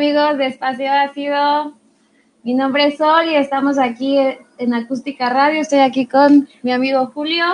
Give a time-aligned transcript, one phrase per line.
[0.00, 1.74] Amigos de Espacio Ácido,
[2.42, 4.16] mi nombre es Sol y estamos aquí
[4.56, 5.60] en Acústica Radio.
[5.60, 7.44] Estoy aquí con mi amigo Julio.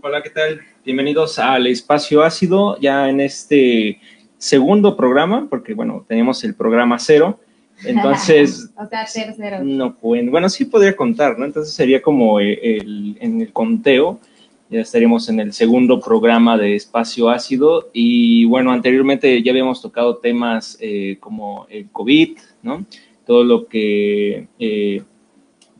[0.00, 0.60] Hola, ¿qué tal?
[0.84, 3.98] Bienvenidos al Espacio Ácido, ya en este
[4.38, 7.40] segundo programa, porque bueno, tenemos el programa cero.
[7.84, 9.64] Entonces, o sea, tercero.
[9.64, 11.44] No pueden, bueno, sí podría contar, ¿no?
[11.44, 14.20] Entonces sería como el, en el conteo,
[14.68, 20.16] ya estaríamos en el segundo programa de Espacio Ácido y bueno, anteriormente ya habíamos tocado
[20.16, 22.84] temas eh, como el COVID, ¿no?
[23.24, 25.02] Todo lo que eh,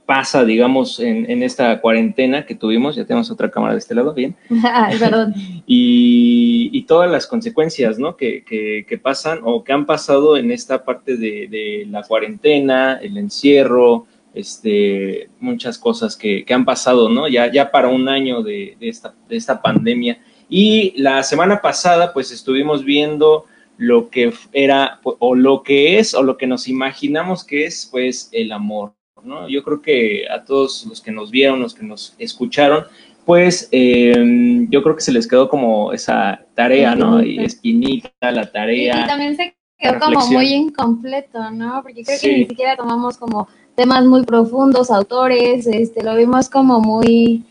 [0.05, 4.37] pasa, digamos, en, esta cuarentena que tuvimos, ya tenemos otra cámara de este lado, bien.
[5.01, 5.35] Perdón.
[5.67, 8.17] y, todas las consecuencias, ¿no?
[8.17, 13.19] Que, que, pasan o que han pasado en esta parte de, de la cuarentena, el
[13.19, 17.27] encierro, este, muchas cosas que, han pasado, ¿no?
[17.27, 20.21] Ya, ya para un año de, esta, de esta pandemia.
[20.49, 23.47] Y la semana pasada, pues estuvimos viendo
[23.79, 28.29] lo que era, o lo que es, o lo que nos imaginamos que es, pues,
[28.33, 28.93] el amor,
[29.25, 29.49] ¿no?
[29.49, 32.85] Yo creo que a todos los que nos vieron, los que nos escucharon,
[33.25, 37.23] pues em, yo creo que se les quedó como esa tarea, ¿no?
[37.23, 39.05] Y espinita, la tarea.
[39.05, 41.83] Y, también se quedó como muy incompleto, ¿no?
[41.83, 46.81] Porque creo que ni siquiera tomamos como temas muy profundos, autores, este, lo vimos como
[46.81, 47.45] muy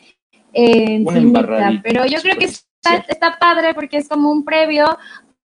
[0.53, 1.03] eh,
[1.83, 4.85] pero yo creo que está, está, padre porque es como un previo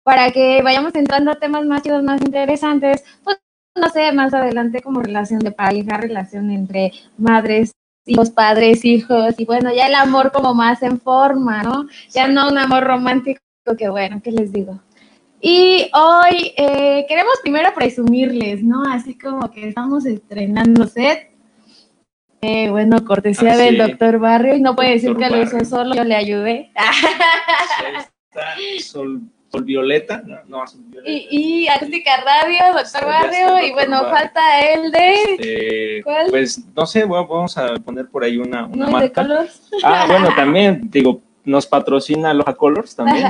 [0.03, 3.39] para que vayamos entrando a temas más chidos, más interesantes, pues
[3.77, 7.73] no sé, más adelante como relación de pareja, relación entre madres,
[8.05, 11.87] hijos, padres, hijos, y bueno, ya el amor como más en forma, ¿no?
[12.11, 13.41] Ya no un amor romántico,
[13.79, 14.81] que bueno, ¿qué les digo?
[15.41, 18.83] Y hoy eh, queremos primero presumirles, ¿no?
[18.91, 21.31] Así como que estamos estrenando set.
[22.41, 25.95] Eh, bueno, cortesía ah, del doctor Barrio, y no puede decir que lo hizo solo,
[25.95, 26.71] yo le ayudé.
[28.81, 29.23] Sol,
[29.65, 31.11] Violeta, no, no Violeta.
[31.11, 35.15] Y, y Acústica Radio, doctor Barrio, y bueno, falta el de...
[35.23, 36.27] Este, ¿Cuál?
[36.29, 39.23] Pues no sé, vamos a poner por ahí una, una marca.
[39.23, 39.71] De colors?
[39.83, 43.27] Ah, bueno, también, digo, nos patrocina Loja Colors también.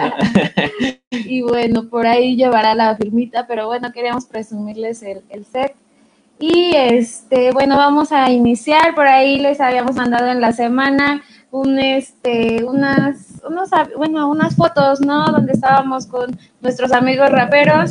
[1.11, 5.77] y bueno, por ahí llevará la firmita, pero bueno, queríamos presumirles el, el set.
[6.39, 8.95] Y este, bueno, vamos a iniciar.
[8.95, 11.23] Por ahí les habíamos mandado en la semana
[11.61, 15.25] un este, unas, unos, bueno, unas fotos, ¿no?
[15.27, 17.91] Donde estábamos con nuestros amigos raperos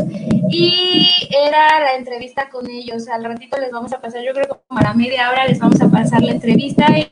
[0.49, 1.09] y
[1.47, 3.07] era la entrevista con ellos.
[3.07, 5.59] Al ratito les vamos a pasar, yo creo que como a la media hora les
[5.59, 7.11] vamos a pasar la entrevista y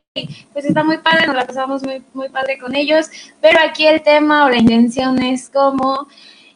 [0.53, 3.09] pues está muy padre, nos la pasamos muy, muy padre con ellos,
[3.41, 6.08] pero aquí el tema o la intención es como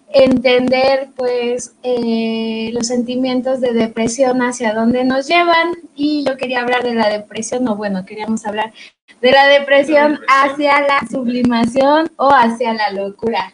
[0.09, 5.73] entender pues eh, los sentimientos de depresión hacia dónde nos llevan.
[5.95, 8.73] Y yo quería hablar de la depresión o bueno queríamos hablar
[9.21, 13.53] de la depresión, hacia la sublimación o hacia la locura.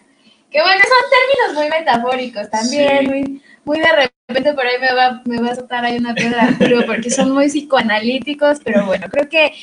[0.51, 5.21] Que bueno son términos muy metafóricos también muy muy de repente por ahí me va
[5.25, 6.49] me va a soltar ahí una piedra
[6.85, 9.53] porque son muy psicoanalíticos pero bueno creo que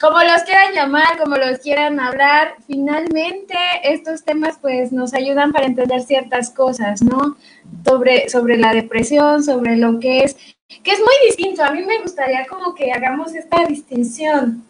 [0.00, 5.66] como los quieran llamar, como los quieran hablar, finalmente estos temas pues nos ayudan para
[5.66, 7.36] entender ciertas cosas, ¿no?
[7.84, 10.36] Sobre, sobre la depresión, sobre lo que es,
[10.82, 11.64] que es muy distinto.
[11.64, 14.64] A mí me gustaría como que hagamos esta distinción,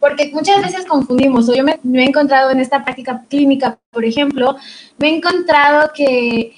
[0.00, 4.56] porque muchas veces confundimos, yo me he encontrado en esta práctica clínica, por ejemplo,
[4.98, 6.54] me he encontrado que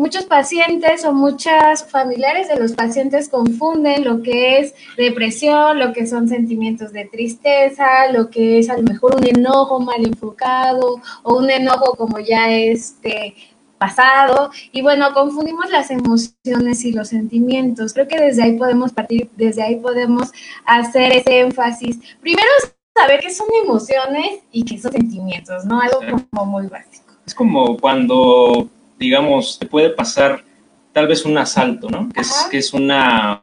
[0.00, 6.06] muchos pacientes o muchas familiares de los pacientes confunden lo que es depresión, lo que
[6.06, 11.36] son sentimientos de tristeza, lo que es a lo mejor un enojo mal enfocado o
[11.36, 13.34] un enojo como ya este
[13.76, 17.92] pasado y bueno, confundimos las emociones y los sentimientos.
[17.92, 20.32] Creo que desde ahí podemos partir, desde ahí podemos
[20.64, 21.98] hacer ese énfasis.
[22.22, 22.48] Primero
[22.96, 25.78] saber qué son emociones y qué son sentimientos, ¿no?
[25.78, 26.00] Algo
[26.30, 27.12] como muy básico.
[27.26, 28.70] Es como cuando
[29.00, 30.44] digamos, te puede pasar
[30.92, 32.08] tal vez un asalto, ¿no?
[32.10, 33.42] Que es, que es, una,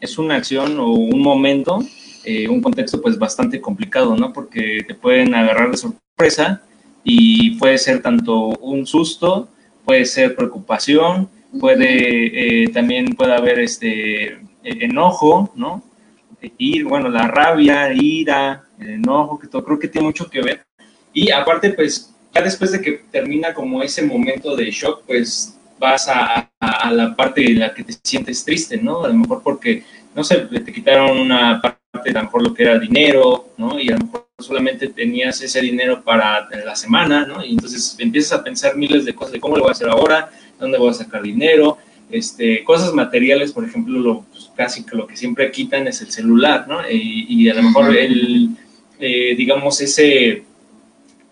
[0.00, 1.80] es una acción o un momento,
[2.24, 4.32] eh, un contexto pues bastante complicado, ¿no?
[4.32, 6.62] Porque te pueden agarrar de sorpresa
[7.02, 9.48] y puede ser tanto un susto,
[9.84, 15.82] puede ser preocupación, puede eh, también puede haber este e-, enojo, ¿no?
[16.58, 20.66] Y bueno, la rabia, ira, el enojo, que todo, creo que tiene mucho que ver.
[21.12, 26.08] Y aparte, pues ya después de que termina como ese momento de shock, pues vas
[26.08, 29.04] a, a, la parte en la que te sientes triste, ¿no?
[29.04, 32.62] A lo mejor porque, no sé, te quitaron una parte, a lo mejor lo que
[32.64, 33.78] era dinero, ¿no?
[33.78, 37.44] Y a lo mejor solamente tenías ese dinero para la semana, ¿no?
[37.44, 40.30] Y entonces empiezas a pensar miles de cosas de cómo lo voy a hacer ahora,
[40.58, 41.78] dónde voy a sacar dinero,
[42.10, 46.10] este, cosas materiales, por ejemplo, lo, pues, casi que lo que siempre quitan es el
[46.10, 46.80] celular, ¿no?
[46.90, 48.50] Y, a lo mejor el,
[48.98, 50.44] eh, digamos, ese,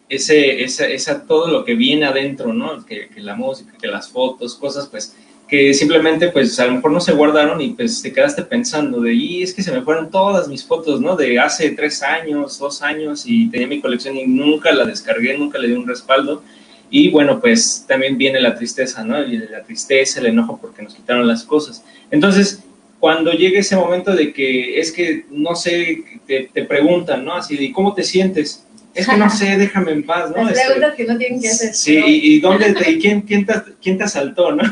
[0.09, 2.85] ese, esa, esa, todo lo que viene adentro, ¿no?
[2.85, 5.17] Que, la música, que las fotos, cosas, pues,
[5.49, 9.15] que simplemente, pues, a lo mejor no se guardaron y, pues, te quedaste pensando de,
[9.15, 11.17] y es que se me fueron todas mis fotos, ¿no?
[11.17, 15.59] De hace tres años, dos años y tenía mi colección y nunca la descargué, nunca
[15.59, 16.43] le di un respaldo.
[16.89, 19.21] Y bueno, pues también viene la tristeza, ¿no?
[19.25, 21.85] Y la tristeza, el enojo porque nos quitaron las cosas.
[22.13, 22.63] Entonces,
[23.01, 27.35] cuando llegue ese momento de que es que, no sé, te, te preguntan, ¿no?
[27.35, 28.66] Así de, ¿cómo te sientes?
[28.97, 30.43] Es que no sé, déjame en paz, ¿no?
[30.43, 31.75] Las este, preguntas que no tienen que hacer.
[31.75, 34.63] Sí, y, dónde y quién, quién, te, quién te asaltó, ¿no?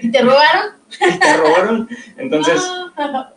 [0.00, 0.72] ¿Y te robaron?
[0.98, 1.88] te robaron.
[2.18, 2.60] Entonces,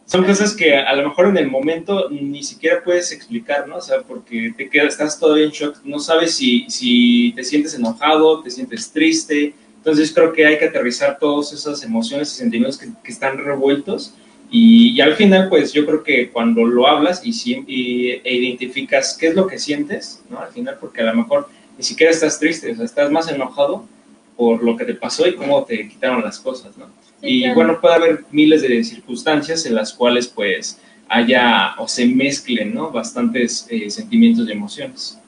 [0.05, 3.77] son cosas que a lo mejor en el momento ni siquiera puedes explicar, ¿no?
[3.77, 7.75] O sea, porque te quedas, estás todavía en shock, no sabes si, si te sientes
[7.75, 9.53] enojado, te sientes triste.
[9.77, 14.15] Entonces, creo que hay que aterrizar todas esas emociones y sentimientos que, que están revueltos.
[14.57, 17.31] Y, y, al final, pues yo creo que cuando lo hablas y,
[17.67, 20.39] y, e identificas qué es lo que sientes, ¿no?
[20.39, 23.85] Al final, porque a lo mejor ni siquiera estás triste, o sea, estás más enojado
[24.37, 26.87] por lo que te pasó y cómo te quitaron las cosas, ¿no?
[27.21, 30.79] y bueno, puede haber miles de circunstancias en las cuales pues
[31.09, 32.91] haya o se mezclen, ¿no?
[32.91, 35.19] Bastantes eh, sentimientos y emociones.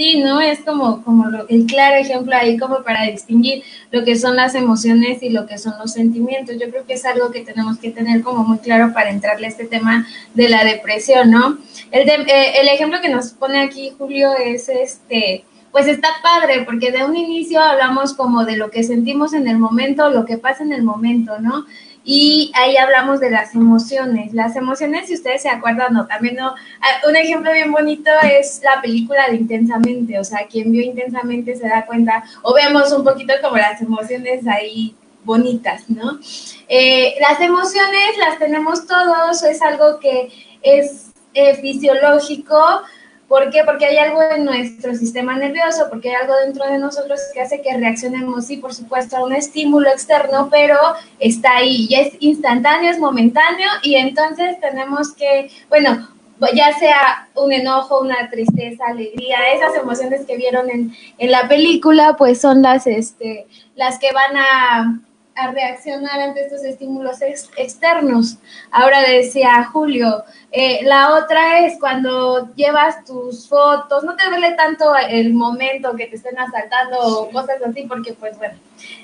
[0.00, 0.40] Sí, ¿no?
[0.40, 5.22] Es como, como el claro ejemplo ahí como para distinguir lo que son las emociones
[5.22, 6.56] y lo que son los sentimientos.
[6.58, 9.50] Yo creo que es algo que tenemos que tener como muy claro para entrarle a
[9.50, 11.58] este tema de la depresión, ¿no?
[11.90, 16.92] El, eh, el ejemplo que nos pone aquí Julio es este, pues está padre, porque
[16.92, 20.62] de un inicio hablamos como de lo que sentimos en el momento, lo que pasa
[20.62, 21.66] en el momento, ¿no?
[22.12, 24.34] Y ahí hablamos de las emociones.
[24.34, 26.56] Las emociones, si ustedes se acuerdan, no, también no.
[26.80, 30.18] Ah, un ejemplo bien bonito es la película de Intensamente.
[30.18, 34.44] O sea, quien vio Intensamente se da cuenta, o vemos un poquito como las emociones
[34.48, 36.18] ahí bonitas, ¿no?
[36.66, 42.82] Eh, las emociones las tenemos todos, es algo que es eh, fisiológico,
[43.30, 43.62] ¿Por qué?
[43.64, 47.62] Porque hay algo en nuestro sistema nervioso, porque hay algo dentro de nosotros que hace
[47.62, 50.76] que reaccionemos, sí, por supuesto, a un estímulo externo, pero
[51.20, 56.08] está ahí, ya es instantáneo, es momentáneo, y entonces tenemos que, bueno,
[56.52, 62.16] ya sea un enojo, una tristeza, alegría, esas emociones que vieron en, en la película,
[62.18, 63.46] pues son las, este,
[63.76, 65.00] las que van a
[65.34, 67.20] a reaccionar ante estos estímulos
[67.56, 68.36] externos.
[68.70, 74.94] Ahora decía Julio, eh, la otra es cuando llevas tus fotos, no te duele tanto
[74.96, 78.54] el momento que te estén asaltando o cosas así, porque pues bueno,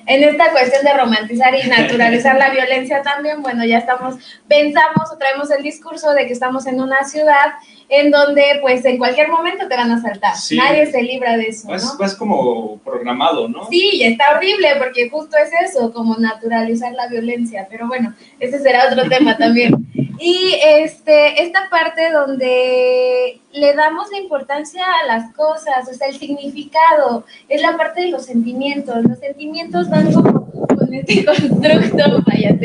[0.07, 4.17] en esta cuestión de romantizar y naturalizar la violencia también, bueno, ya estamos,
[4.49, 7.55] pensamos o traemos el discurso de que estamos en una ciudad
[7.89, 10.35] en donde pues en cualquier momento te van a saltar.
[10.53, 11.69] Nadie se libra de eso.
[11.69, 11.99] ¿no?
[11.99, 13.69] Vas como programado, ¿no?
[13.69, 17.67] Sí, está horrible porque justo es eso, como naturalizar la violencia.
[17.71, 19.75] Pero bueno, ese será otro tema también.
[20.19, 26.19] Y este, esta parte donde le damos la importancia a las cosas, o sea, el
[26.19, 29.05] significado, es la parte de los sentimientos.
[29.05, 30.46] Los sentimientos van como
[30.87, 32.57] con este constructo, vaya,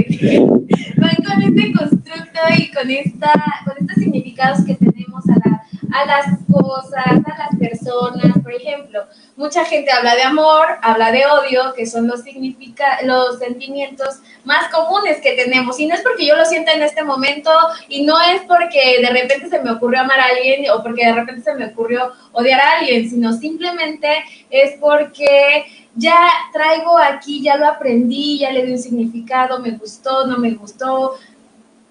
[0.97, 3.33] van con este constructo y con, esta,
[3.65, 8.37] con estos significados que tenemos a, la, a las cosas, a las personas.
[8.43, 9.03] Por ejemplo,
[9.35, 14.69] mucha gente habla de amor, habla de odio, que son los, significa, los sentimientos más
[14.69, 15.79] comunes que tenemos.
[15.79, 17.51] Y no es porque yo lo sienta en este momento
[17.89, 21.13] y no es porque de repente se me ocurrió amar a alguien o porque de
[21.13, 27.57] repente se me ocurrió odiar a alguien, sino simplemente es porque ya traigo aquí, ya
[27.57, 31.15] lo aprendí, ya le di un significado, me gustó, no me gustó.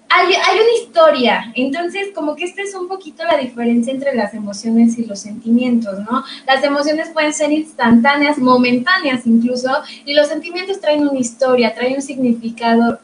[0.08, 4.34] Hay, hay, una historia, entonces como que esta es un poquito la diferencia entre las
[4.34, 6.24] emociones y los sentimientos, ¿no?
[6.48, 9.70] Las emociones pueden ser instantáneas, momentáneas incluso,
[10.04, 12.98] y los sentimientos traen una historia, traen un significado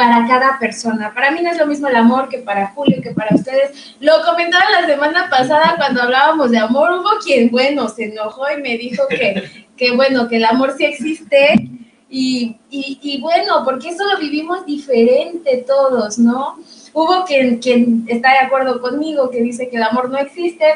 [0.00, 1.12] para cada persona.
[1.12, 3.94] Para mí no es lo mismo el amor que para Julio, que para ustedes.
[4.00, 8.62] Lo comentaba la semana pasada cuando hablábamos de amor, hubo quien, bueno, se enojó y
[8.62, 11.70] me dijo que, que bueno, que el amor sí existe
[12.10, 16.58] y, y, bueno, porque eso lo vivimos diferente todos, ¿no?
[16.92, 20.66] Hubo quien, quien está de acuerdo conmigo, que dice que el amor no existe,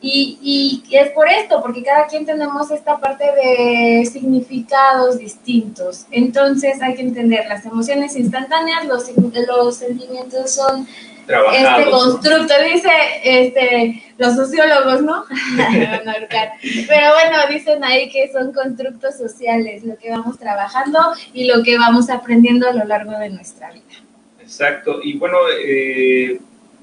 [0.00, 6.06] y, y, es por esto, porque cada quien tenemos esta parte de significados distintos.
[6.10, 9.10] Entonces hay que entender las emociones instantáneas, los,
[9.46, 10.86] los sentimientos son
[11.28, 12.90] Trabajados, este constructo, dice
[13.22, 15.24] este, los sociólogos, ¿no?
[16.88, 20.98] Pero bueno, dicen ahí que son constructos sociales, lo que vamos trabajando
[21.34, 23.84] y lo que vamos aprendiendo a lo largo de nuestra vida.
[24.40, 26.40] Exacto, y bueno, eh,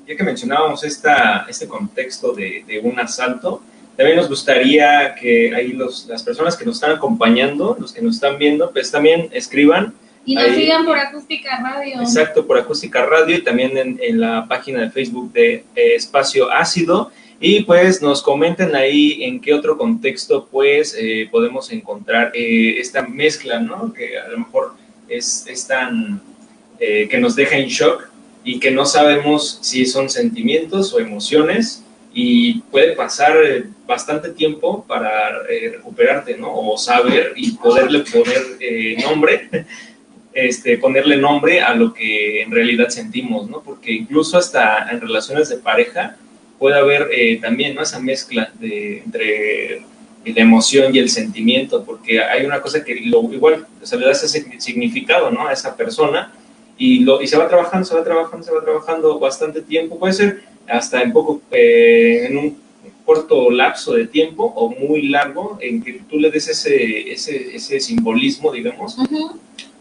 [0.08, 3.64] ya que mencionábamos esta, este contexto de, de un asalto,
[3.98, 8.16] también nos gustaría que ahí los, las personas que nos están acompañando, los que nos
[8.16, 10.56] están viendo, pues también escriban Y nos Ahí.
[10.56, 12.02] sigan por Acústica Radio.
[12.02, 16.52] Exacto, por Acústica Radio y también en, en la página de Facebook de eh, Espacio
[16.52, 17.12] Ácido.
[17.40, 23.02] Y pues nos comenten ahí en qué otro contexto pues eh, podemos encontrar eh, esta
[23.04, 23.94] mezcla, ¿no?
[23.94, 24.74] Que a lo mejor
[25.10, 26.22] es, es tan...
[26.80, 28.10] eh, que nos deja en shock
[28.44, 34.86] y que no sabemos si son sentimientos o emociones y puede pasar eh, bastante tiempo
[34.88, 36.54] para eh, recuperarte, ¿no?
[36.54, 39.50] O saber y poderle poner eh, nombre
[40.36, 43.62] este, ponerle nombre a lo que en realidad sentimos, ¿no?
[43.62, 46.18] Porque incluso hasta en relaciones de pareja
[46.60, 47.82] puede haber eh, también ¿no?
[47.82, 49.82] esa mezcla de, entre
[50.26, 54.12] la emoción y el sentimiento, porque hay una cosa que lo, igual se le da
[54.12, 54.28] ese
[54.60, 55.48] significado ¿no?
[55.48, 56.34] a esa persona
[56.78, 60.14] y, lo, y se va trabajando, se va trabajando, se va trabajando bastante tiempo, puede
[60.14, 62.58] ser hasta en poco, eh, en un
[63.06, 67.80] corto lapso de tiempo o muy largo, en que tú le des ese, ese, ese
[67.80, 68.98] simbolismo, digamos.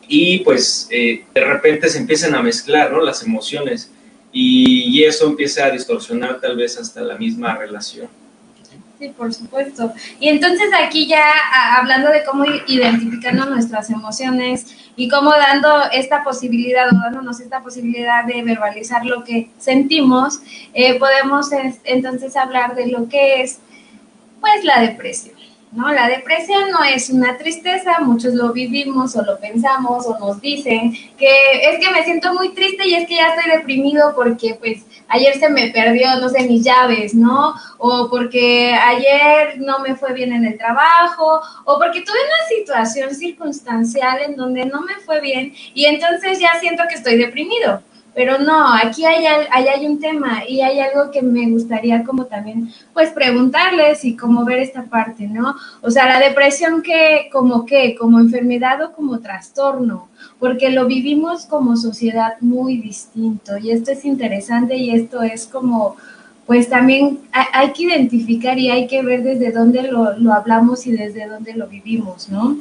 [0.08, 3.00] Y pues eh, de repente se empiezan a mezclar ¿no?
[3.00, 3.90] las emociones
[4.32, 8.08] y, eso empieza a distorsionar tal vez hasta la misma relación.
[8.98, 9.92] Sí, por supuesto.
[10.18, 11.24] Y entonces aquí ya
[11.76, 18.24] hablando de cómo identificando nuestras emociones y cómo dando esta posibilidad o dándonos esta posibilidad
[18.24, 20.40] de verbalizar lo que sentimos,
[20.72, 23.58] eh, podemos es- entonces hablar de lo que es
[24.40, 25.33] pues la depresión.
[25.74, 25.92] ¿No?
[25.92, 30.92] La depresión no es una tristeza, muchos lo vivimos o lo pensamos o nos dicen
[31.18, 34.84] que es que me siento muy triste y es que ya estoy deprimido porque pues
[35.08, 37.54] ayer se me perdió, no sé, mis llaves, ¿no?
[37.78, 43.12] O porque ayer no me fue bien en el trabajo, o porque tuve una situación
[43.12, 47.82] circunstancial en donde no me fue bien y entonces ya siento que estoy deprimido.
[48.14, 52.70] Pero no, aquí hay, hay un tema y hay algo que me gustaría como también
[52.92, 55.56] pues preguntarles y como ver esta parte, ¿no?
[55.82, 61.46] O sea, la depresión que como qué, como enfermedad o como trastorno, porque lo vivimos
[61.46, 65.96] como sociedad muy distinto y esto es interesante y esto es como
[66.46, 70.92] pues también hay que identificar y hay que ver desde dónde lo, lo hablamos y
[70.92, 72.58] desde dónde lo vivimos, ¿no?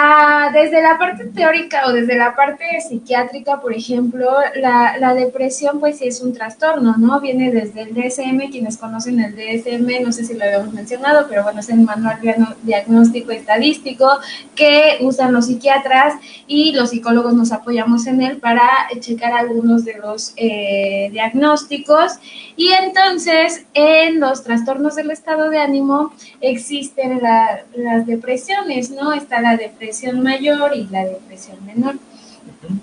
[0.00, 5.98] Ah, desde la parte teórica o desde la parte psiquiátrica, por ejemplo, la, depresión pues
[5.98, 7.20] sí es un trastorno, ¿no?
[7.20, 11.42] Viene desde el DSM, quienes conocen el DSM, no sé si lo habíamos mencionado, pero
[11.42, 12.20] bueno, es el manual
[12.62, 14.08] diagnóstico estadístico
[14.54, 16.14] que usan los psiquiatras
[16.46, 22.20] y los psicólogos nos apoyamos en él para checar algunos de los eh, diagnósticos.
[22.56, 29.12] Y entonces, en los trastornos del estado de ánimo existen la- las depresiones, ¿no?
[29.12, 29.87] Está la depresión
[30.22, 31.96] mayor y la depresión menor.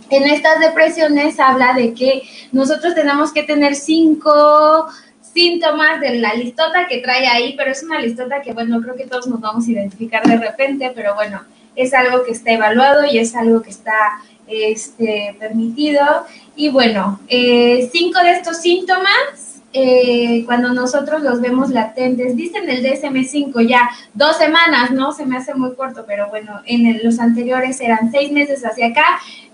[0.09, 4.87] En estas depresiones habla de que nosotros tenemos que tener cinco
[5.21, 9.05] síntomas de la listota que trae ahí, pero es una listota que, bueno, creo que
[9.05, 11.41] todos nos vamos a identificar de repente, pero bueno,
[11.75, 16.25] es algo que está evaluado y es algo que está este, permitido.
[16.55, 22.81] Y bueno, eh, cinco de estos síntomas, eh, cuando nosotros los vemos latentes, dicen el
[22.83, 25.11] DSM-5 ya dos semanas, ¿no?
[25.11, 28.87] Se me hace muy corto, pero bueno, en el- los anteriores eran seis meses hacia
[28.87, 29.05] acá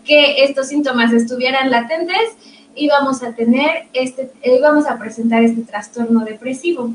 [0.06, 2.22] que estos síntomas estuvieran latentes
[2.76, 6.94] íbamos a tener este, eh, íbamos a presentar este trastorno depresivo.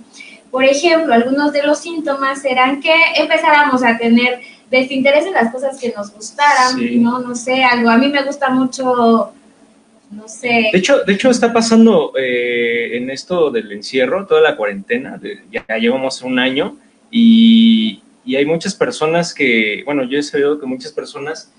[0.50, 4.40] Por ejemplo, algunos de los síntomas eran que empezáramos a tener
[4.70, 6.98] desinterés en las cosas que nos gustaran, Sí.
[6.98, 7.18] ¿no?
[7.18, 7.90] No sé, algo.
[7.90, 9.32] A mí me gusta mucho,
[10.10, 10.70] no sé.
[10.72, 15.42] De hecho, de hecho está pasando eh, en esto del encierro, toda la cuarentena, de-
[15.50, 16.76] ya llevamos un año
[17.10, 21.52] y, y hay muchas personas que, bueno, yo he sabido que muchas personas,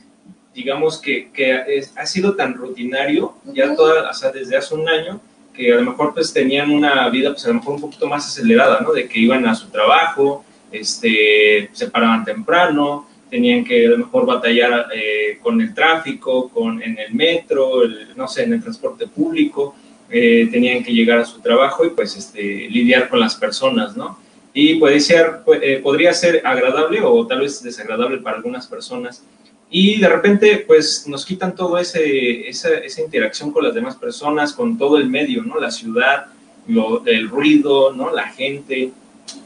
[0.54, 4.88] digamos que, que es- ha sido tan rutinario, ya toda, o sea, desde hace un
[4.88, 5.20] año,
[5.54, 8.28] que a lo mejor pues tenían una vida pues a lo mejor un poquito más
[8.28, 8.94] acelerada, ¿no?
[8.94, 14.26] De que iban a su trabajo, este, se paraban temprano, tenían que a lo mejor
[14.26, 19.08] batallar eh, con el tráfico, con, en el metro, el- no sé, en el transporte
[19.08, 19.76] público,
[20.10, 24.18] eh, tenían que llegar a su trabajo y pues este, lidiar con las personas, ¿no?
[24.54, 29.24] Y puede ser, eh, podría ser agradable o tal vez desagradable para algunas personas.
[29.70, 34.78] Y de repente, pues nos quitan ese, esa, esa interacción con las demás personas, con
[34.78, 35.60] todo el medio, ¿no?
[35.60, 36.28] La ciudad,
[36.68, 38.12] lo, el ruido, ¿no?
[38.14, 38.92] La gente.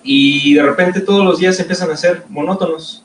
[0.03, 3.03] Y de repente todos los días empiezan a ser monótonos.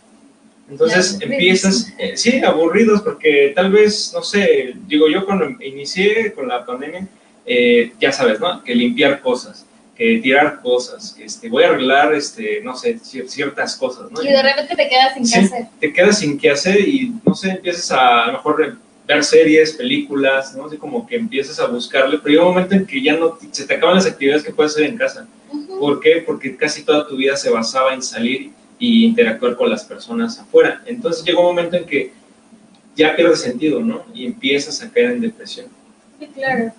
[0.69, 6.49] Entonces empiezas, eh, sí, aburridos, porque tal vez, no sé, digo yo cuando inicié con
[6.49, 7.07] la pandemia,
[7.45, 8.65] eh, ya sabes, ¿no?
[8.65, 9.65] Que limpiar cosas,
[9.97, 14.21] que tirar cosas, que este, voy a arreglar, este, no sé, ciertas cosas, ¿no?
[14.23, 15.67] Y de repente te quedas sin qué hacer.
[15.79, 19.73] Te quedas sin qué hacer y, no sé, empiezas a, a lo mejor ver series,
[19.75, 20.67] películas, ¿no?
[20.67, 23.65] Así como que empiezas a buscarle, pero hay un momento en que ya no, se
[23.65, 25.29] te acaban las actividades que puedes hacer en casa.
[25.79, 26.25] ¿Por qué?
[26.27, 30.83] Porque casi toda tu vida se basaba en salir y interactuar con las personas afuera.
[30.87, 32.13] Entonces llega un momento en que
[32.95, 34.05] ya pierde sentido, ¿no?
[34.15, 35.67] Y empiezas a caer en depresión.
[36.19, 36.73] Sí, claro.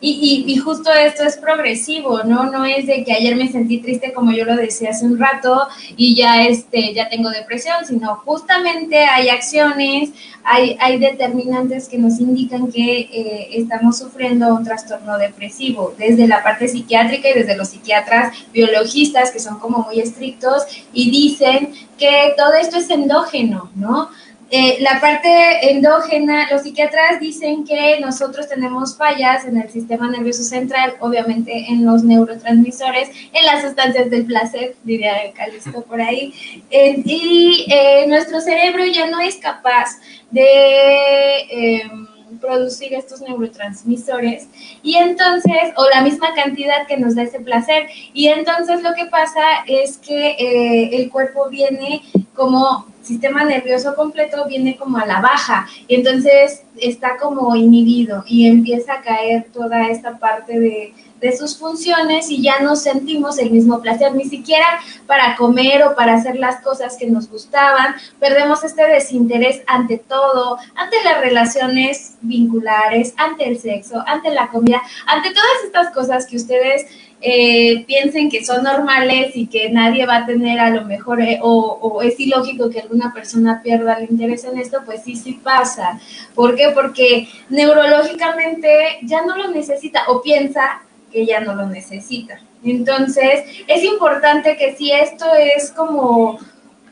[0.00, 2.44] Y, y, justo esto es progresivo, ¿no?
[2.44, 5.66] No es de que ayer me sentí triste como yo lo decía hace un rato
[5.96, 10.10] y ya, este, ya tengo depresión, sino justamente hay acciones,
[10.44, 16.44] hay, hay determinantes que nos indican que eh, estamos sufriendo un trastorno depresivo, desde la
[16.44, 20.62] parte psiquiátrica y desde los psiquiatras biologistas que son como muy estrictos
[20.92, 24.10] y dicen que todo esto es endógeno, ¿no?
[24.50, 30.42] Eh, la parte endógena, los psiquiatras dicen que nosotros tenemos fallas en el sistema nervioso
[30.42, 36.32] central, obviamente en los neurotransmisores, en las sustancias del placer, diría Calisto por ahí,
[36.70, 39.98] y eh, nuestro cerebro ya no es capaz
[40.30, 44.48] de em, producir estos neurotransmisores
[44.82, 49.06] y entonces, o la misma cantidad que nos da ese placer, y entonces lo que
[49.06, 52.02] pasa es que eh, el cuerpo viene
[52.34, 55.66] como sistema nervioso completo viene como a la baja.
[55.88, 61.56] Y entonces está como inhibido y empieza a caer toda esta parte de, de sus
[61.56, 64.66] funciones y ya no sentimos el mismo placer, ni siquiera
[65.06, 67.94] para comer o para hacer las cosas que nos gustaban.
[68.20, 74.82] Perdemos este desinterés ante todo, ante las relaciones vinculares, ante el sexo, ante la comida,
[75.06, 76.86] ante todas estas cosas que ustedes
[77.20, 81.40] eh, piensen que son normales y que nadie va a tener a lo mejor eh,
[81.42, 85.32] o, o, es ilógico que alguna persona pierda el interés en esto, pues sí, sí
[85.42, 85.98] pasa.
[86.36, 86.70] ¿Por qué?
[86.72, 92.38] Porque neurológicamente ya no lo necesita o piensa que ya no lo necesita.
[92.62, 96.38] Entonces, es importante que si esto es como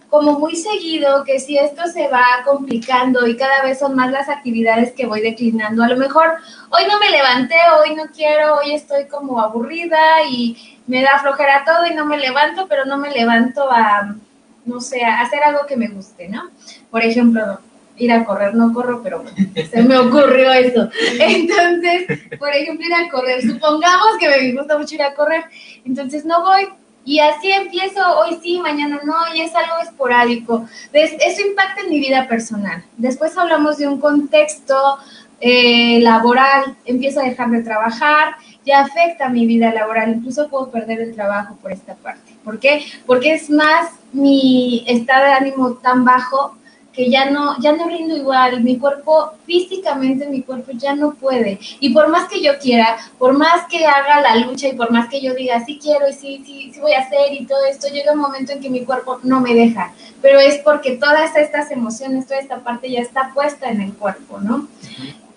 [0.09, 4.29] como muy seguido que si esto se va complicando y cada vez son más las
[4.29, 6.37] actividades que voy declinando, a lo mejor
[6.71, 11.65] hoy no me levanté, hoy no quiero, hoy estoy como aburrida y me da flojera
[11.65, 14.15] todo y no me levanto, pero no me levanto a,
[14.65, 16.51] no sé, a hacer algo que me guste, ¿no?
[16.91, 17.59] Por ejemplo,
[17.97, 19.25] ir a correr, no corro, pero
[19.71, 20.89] se me ocurrió eso.
[21.19, 22.07] Entonces,
[22.39, 25.45] por ejemplo, ir a correr, supongamos que me gusta mucho ir a correr,
[25.85, 26.69] entonces no voy,
[27.07, 30.67] y así empiezo, hoy sí, mañana no, y es algo esporádico.
[30.93, 32.83] Eso impacta en mi vida personal.
[32.97, 34.99] Después hablamos de un contexto
[35.41, 41.01] eh, laboral, empiezo a dejar de trabajar, ya afecta mi vida laboral, incluso puedo perder
[41.01, 42.33] el trabajo por esta parte.
[42.43, 42.85] ¿Por qué?
[43.07, 46.57] Porque es más mi estado de ánimo tan bajo
[46.97, 51.61] que ya no, ya no rindo igual, mi cuerpo, físicamente mi cuerpo ya no puede.
[51.79, 55.09] Y por más que yo quiera, por más que haga la lucha y por más
[55.09, 57.89] que yo diga, sí quiero y sí, sí, sí voy a hacer y todo esto,
[57.89, 59.93] llega un momento en que mi cuerpo no me deja.
[60.23, 64.41] Pero es porque todas estas emociones, toda esta parte ya está puesta en el cuerpo,
[64.41, 64.67] ¿no?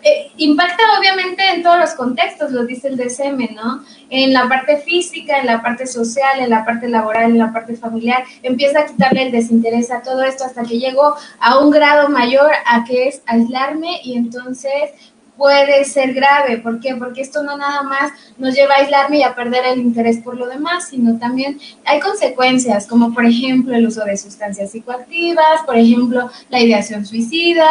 [0.01, 3.83] Eh, impacta obviamente en todos los contextos, lo dice el DCM, ¿no?
[4.09, 7.75] En la parte física, en la parte social, en la parte laboral, en la parte
[7.75, 12.07] familiar, empieza a quitarle el desinterés a todo esto hasta que llegó a un grado
[12.07, 14.91] mayor a que es aislarme y entonces
[15.39, 16.57] puede ser grave.
[16.57, 16.95] ¿Por qué?
[16.95, 20.37] Porque esto no nada más nos lleva a aislarme y a perder el interés por
[20.37, 25.77] lo demás, sino también hay consecuencias, como por ejemplo el uso de sustancias psicoactivas, por
[25.77, 27.69] ejemplo la ideación suicida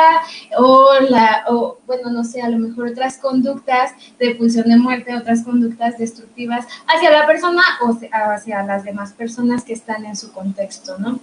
[0.57, 5.15] o la, o, bueno, no sé, a lo mejor otras conductas de pulsión de muerte,
[5.15, 10.33] otras conductas destructivas hacia la persona o hacia las demás personas que están en su
[10.33, 11.21] contexto, ¿no?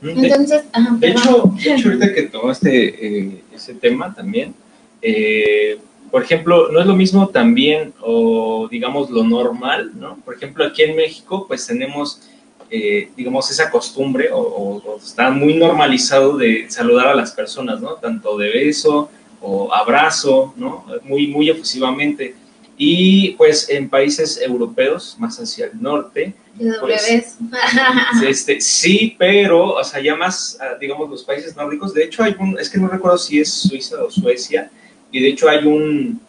[0.00, 0.62] Entonces,
[1.00, 4.54] de, hecho, de hecho, ahorita que tomaste eh, ese tema también,
[5.02, 5.78] eh,
[6.10, 10.16] por ejemplo, no es lo mismo también, o digamos lo normal, ¿no?
[10.24, 12.22] Por ejemplo, aquí en México, pues tenemos,
[12.70, 17.94] eh, digamos, esa costumbre, o, está muy normalizado de saludar a las personas, ¿no?
[17.94, 20.84] Tanto de beso o abrazo, ¿no?
[21.04, 22.34] Muy, muy efusivamente.
[22.76, 26.32] Y pues en países europeos, más hacia el norte,
[26.80, 27.36] pues,
[28.24, 32.34] este, sí, pero, o sea, ya más, ah, digamos, los países nórdicos, de hecho hay
[32.38, 34.70] un, es que no recuerdo si es Suiza o Suecia,
[35.10, 36.20] y de hecho hay un,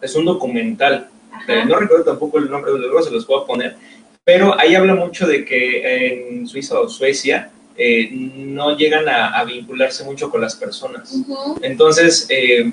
[0.00, 1.08] es un documental,
[1.66, 3.76] no recuerdo tampoco el nombre, luego se los puedo poner,
[4.24, 10.02] pero ahí habla mucho de que en Suiza o Suecia eh, no llegan a, vincularse
[10.04, 11.14] mucho con las personas.
[11.62, 12.72] Entonces, eh,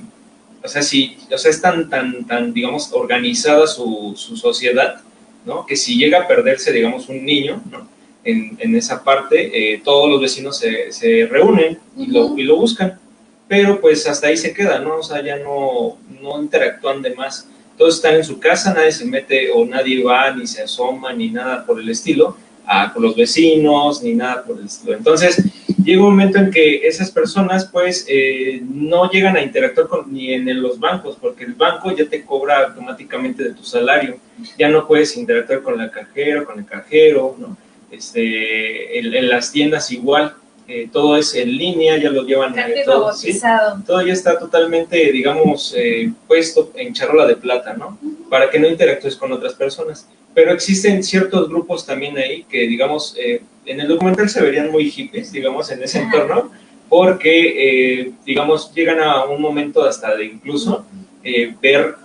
[0.64, 5.00] o sea, si, o sea, es tan, tan, tan, digamos, organizada su, su, sociedad,
[5.46, 5.66] ¿no?
[5.66, 7.88] Que si llega a perderse, digamos, un niño, ¿no?
[8.24, 12.56] En, en esa parte, eh, todos los vecinos se, se reúnen y, lo, y lo
[12.56, 13.00] buscan
[13.48, 14.98] pero pues hasta ahí se queda, ¿no?
[14.98, 17.48] O sea, ya no, no interactúan de más.
[17.78, 21.30] Todos están en su casa, nadie se mete o nadie va ni se asoma ni
[21.30, 24.98] nada por el estilo, a, con los vecinos ni nada por el estilo.
[24.98, 25.44] Entonces,
[25.84, 30.34] llega un momento en que esas personas pues eh, no llegan a interactuar con, ni
[30.34, 34.18] en los bancos, porque el banco ya te cobra automáticamente de tu salario,
[34.58, 37.56] ya no puedes interactuar con la cajera, con el cajero, ¿no?
[37.92, 40.36] Este, en, las tiendas igual,
[40.68, 43.12] eh, todo es en línea, ya lo llevan eh, todo,
[43.86, 45.76] todo ya está totalmente, digamos,
[46.28, 47.98] puesto en charola de plata, ¿no?
[48.30, 50.08] Para que no interactúes con otras personas.
[50.34, 53.16] Pero existen ciertos grupos también ahí que, digamos,
[53.66, 56.52] en el documental se verían muy hippies, digamos, en ese entorno,
[56.90, 60.86] porque, eh, digamos, llegan a un momento hasta de incluso
[61.24, 61.96] eh, ver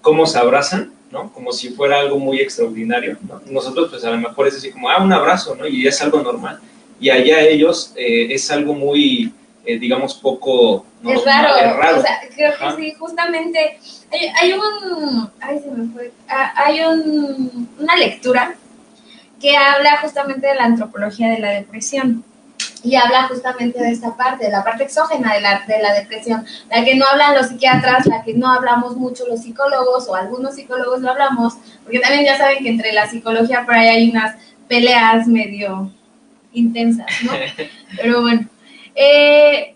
[0.00, 1.32] cómo se abrazan, ¿no?
[1.32, 3.40] Como si fuera algo muy extraordinario, ¿no?
[3.46, 5.66] Nosotros, pues, a lo mejor es así como, ah, un abrazo, ¿no?
[5.66, 6.60] Y es algo normal.
[7.02, 9.34] Y allá ellos eh, es algo muy,
[9.66, 10.86] digamos, poco...
[11.04, 11.98] Es, raro.
[11.98, 13.76] o sea, creo que sí, justamente
[14.12, 15.28] hay, hay, un...
[15.40, 16.12] Ay, se me fue.
[16.28, 18.54] Hay un, una lectura
[19.40, 22.24] que habla justamente de la antropología de la depresión
[22.84, 26.44] y habla justamente de esta parte, de la parte exógena de la, de la depresión,
[26.70, 30.54] la que no hablan los psiquiatras, la que no hablamos mucho los psicólogos o algunos
[30.54, 34.36] psicólogos lo hablamos, porque también ya saben que entre la psicología por ahí hay unas
[34.68, 35.90] peleas medio
[36.52, 37.32] intensas, ¿no?
[37.96, 38.46] Pero bueno,
[38.94, 39.74] eh,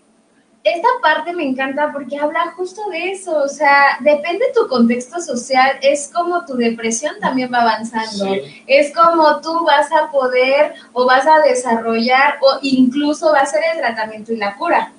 [0.63, 5.21] esta parte me encanta porque habla justo de eso, o sea, depende de tu contexto
[5.21, 8.35] social, es como tu depresión también va avanzando,
[8.65, 13.61] es como tú vas a poder o vas a desarrollar o incluso va a ser
[13.73, 14.91] el tratamiento y la cura.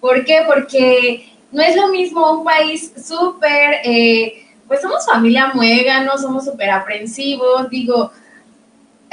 [0.00, 0.42] ¿Por qué?
[0.46, 6.70] Porque no es lo mismo un país súper, eh, pues somos familia muégano, somos súper
[6.70, 8.12] aprensivos, digo,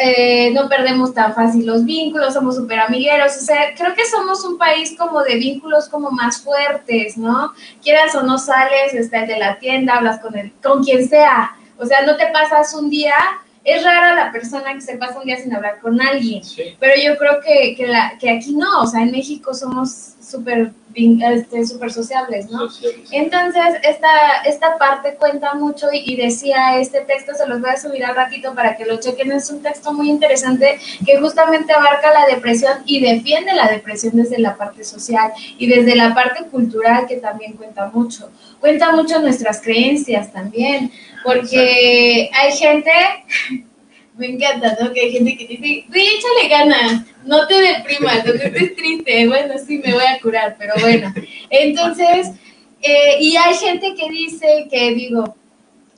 [0.06, 4.44] eh, no perdemos tan fácil los vínculos, somos súper amigueros, o sea, creo que somos
[4.44, 7.54] un país como de vínculos como más fuertes, ¿no?
[7.82, 11.86] Quieras o no sales, estás de la tienda, hablas con, el, con quien sea, o
[11.86, 13.16] sea, no te pasas un día,
[13.64, 16.42] es rara la persona que se pasa un día sin hablar con alguien,
[16.82, 20.72] pero yo creo que, que, la, que aquí no, o sea, en México somos súper
[20.96, 22.68] este, super sociables, ¿no?
[23.12, 28.06] Entonces, esta, esta parte cuenta mucho y, decía, este texto se los voy a subir
[28.06, 32.28] al ratito para que lo chequen, es un texto muy interesante que justamente abarca la
[32.28, 37.18] depresión y defiende la depresión desde la parte social y desde la parte cultural que
[37.18, 38.30] también cuenta mucho.
[38.60, 40.92] Cuenta mucho nuestras creencias también,
[41.24, 42.92] porque hay gente
[44.16, 44.94] me encanta, ¿no?
[44.94, 49.28] Que hay gente que dice, güey, échale ganas, no te deprimas, no te estés triste.
[49.28, 51.14] Bueno, sí, me voy a curar, pero bueno.
[51.50, 52.32] Entonces,
[52.82, 55.36] eh, y hay gente que dice que, digo,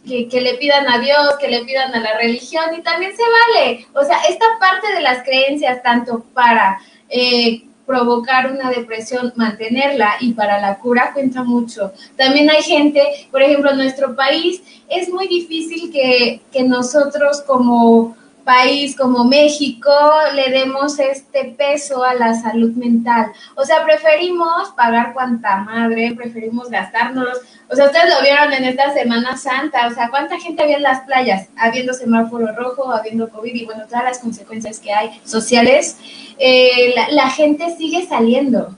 [0.07, 3.23] que, que, le pidan a Dios, que le pidan a la religión, y también se
[3.23, 3.85] vale.
[3.93, 10.33] O sea, esta parte de las creencias, tanto para eh, provocar una depresión, mantenerla y
[10.33, 11.91] para la cura cuenta mucho.
[12.17, 18.15] También hay gente, por ejemplo, en nuestro país es muy difícil que, que nosotros como
[18.45, 19.91] país como México
[20.33, 23.31] le demos este peso a la salud mental.
[23.55, 27.39] O sea, preferimos pagar cuanta madre, preferimos gastárnoslos.
[27.69, 30.83] O sea, ustedes lo vieron en esta Semana Santa, o sea, cuánta gente había en
[30.83, 35.97] las playas, habiendo semáforo rojo, habiendo COVID y bueno, todas las consecuencias que hay sociales,
[36.37, 38.75] eh, la gente sigue saliendo.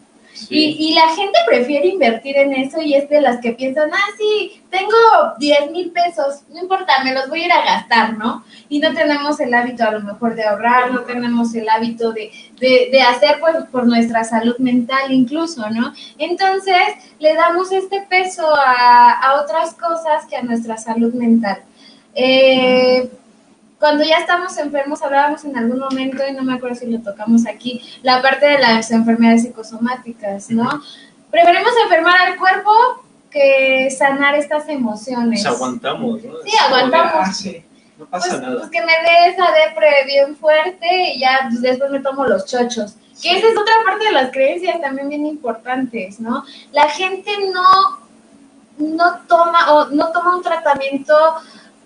[0.50, 4.62] Y, la gente prefiere invertir en eso y es de las que piensan, ah, sí,
[4.70, 4.92] tengo
[5.40, 8.44] 10 mil pesos, no importa, me los voy a ir a gastar, ¿no?
[8.70, 12.32] Y no tenemos el hábito a lo mejor de ahorrar, no tenemos el hábito de,
[12.60, 15.94] de, hacer pues, por nuestra salud mental incluso, ¿no?
[16.18, 16.76] Entonces
[17.20, 21.60] le damos este peso a, a otras cosas que a nuestra salud mental.
[22.16, 23.10] Eh,
[23.80, 27.46] cuando ya estamos enfermos, hablábamos en algún momento, y no me acuerdo si lo tocamos
[27.46, 30.82] aquí, la parte de las enfermedades psicosomáticas, ¿no?
[31.30, 32.72] Preferimos enfermar al cuerpo
[33.30, 35.44] que sanar estas emociones.
[35.44, 36.34] Pues aguantamos, ¿no?
[36.44, 37.28] Sí, aguantamos.
[37.28, 37.64] Ah, sí.
[37.98, 38.60] No pasa pues, nada.
[38.60, 42.46] Pues que me dé esa depre bien fuerte y ya pues, después me tomo los
[42.46, 42.96] chochos.
[43.22, 46.46] Que esa es otra parte de las creencias también bien importantes, ¿no?
[46.72, 48.00] La gente no,
[48.78, 51.16] no toma o no toma un tratamiento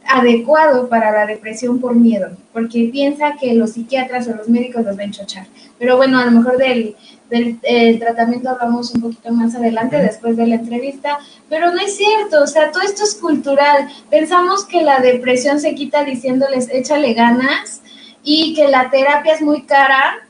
[0.07, 4.95] adecuado para la depresión por miedo, porque piensa que los psiquiatras o los médicos los
[4.95, 5.47] ven a chochar.
[5.79, 6.95] Pero bueno, a lo mejor del,
[7.29, 12.43] del tratamiento hablamos un poquito más adelante, después de la entrevista, pero no es cierto,
[12.43, 13.87] o sea, todo esto es cultural.
[14.09, 17.81] Pensamos que la depresión se quita diciéndoles échale ganas
[18.23, 20.27] y que la terapia es muy cara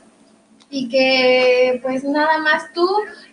[0.70, 2.88] y que pues nada más tú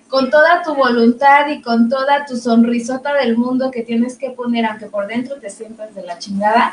[0.09, 4.65] con toda tu voluntad y con toda tu sonrisota del mundo que tienes que poner,
[4.65, 6.73] aunque por dentro te sientas de la chingada,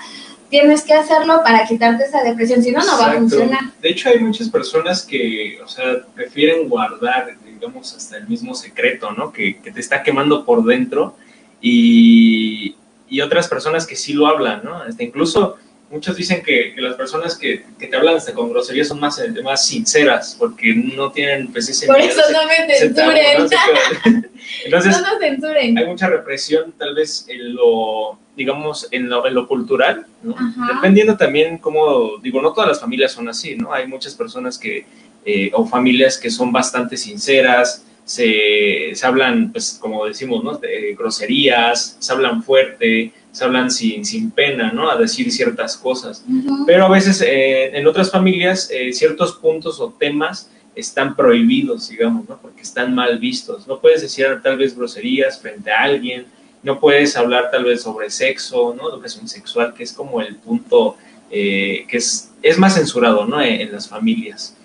[0.50, 3.60] tienes que hacerlo para quitarte esa depresión, si no, no va a funcionar.
[3.82, 9.12] De hecho, hay muchas personas que, o sea, prefieren guardar, digamos, hasta el mismo secreto,
[9.12, 9.34] ¿no?
[9.34, 11.18] Que, que te está quemando por dentro
[11.60, 12.76] y,
[13.10, 14.86] y otras personas que sí lo hablan, ¿no?
[14.86, 15.58] Este, incluso
[15.90, 19.22] muchos dicen que, que las personas que, que, te hablan hasta con grosería son más,
[19.44, 21.88] más sinceras, porque no tienen pues ese...
[21.88, 23.38] Por eso no me censuren.
[23.38, 24.24] ¿no?
[24.66, 25.78] Entonces, no nos censuren.
[25.78, 30.36] hay mucha represión tal vez en lo, digamos, en lo, en lo cultural, ¿no?
[30.74, 33.74] Dependiendo también cómo, digo, no todas las familias son así, ¿no?
[33.74, 34.86] Hay muchas personas que,
[35.26, 40.58] eh, o familias que son bastante sinceras, se, se, hablan, pues como decimos, ¿no?
[40.58, 44.90] De groserías, se hablan fuerte, se hablan sin, sin pena, ¿no?
[44.90, 46.24] A decir ciertas cosas.
[46.26, 46.64] Uh -huh.
[46.66, 52.30] Pero a veces eh, en otras familias eh, ciertos puntos o temas están prohibidos, digamos,
[52.30, 52.38] ¿no?
[52.42, 53.68] Porque están mal vistos.
[53.68, 56.28] No puedes decir tal vez groserías frente a alguien,
[56.64, 58.90] no puedes hablar tal vez sobre sexo, ¿no?
[58.90, 60.96] Educación sexual, que es como el punto
[61.30, 63.42] eh, que es, es más censurado, ¿no?
[63.42, 64.56] En, en las familias.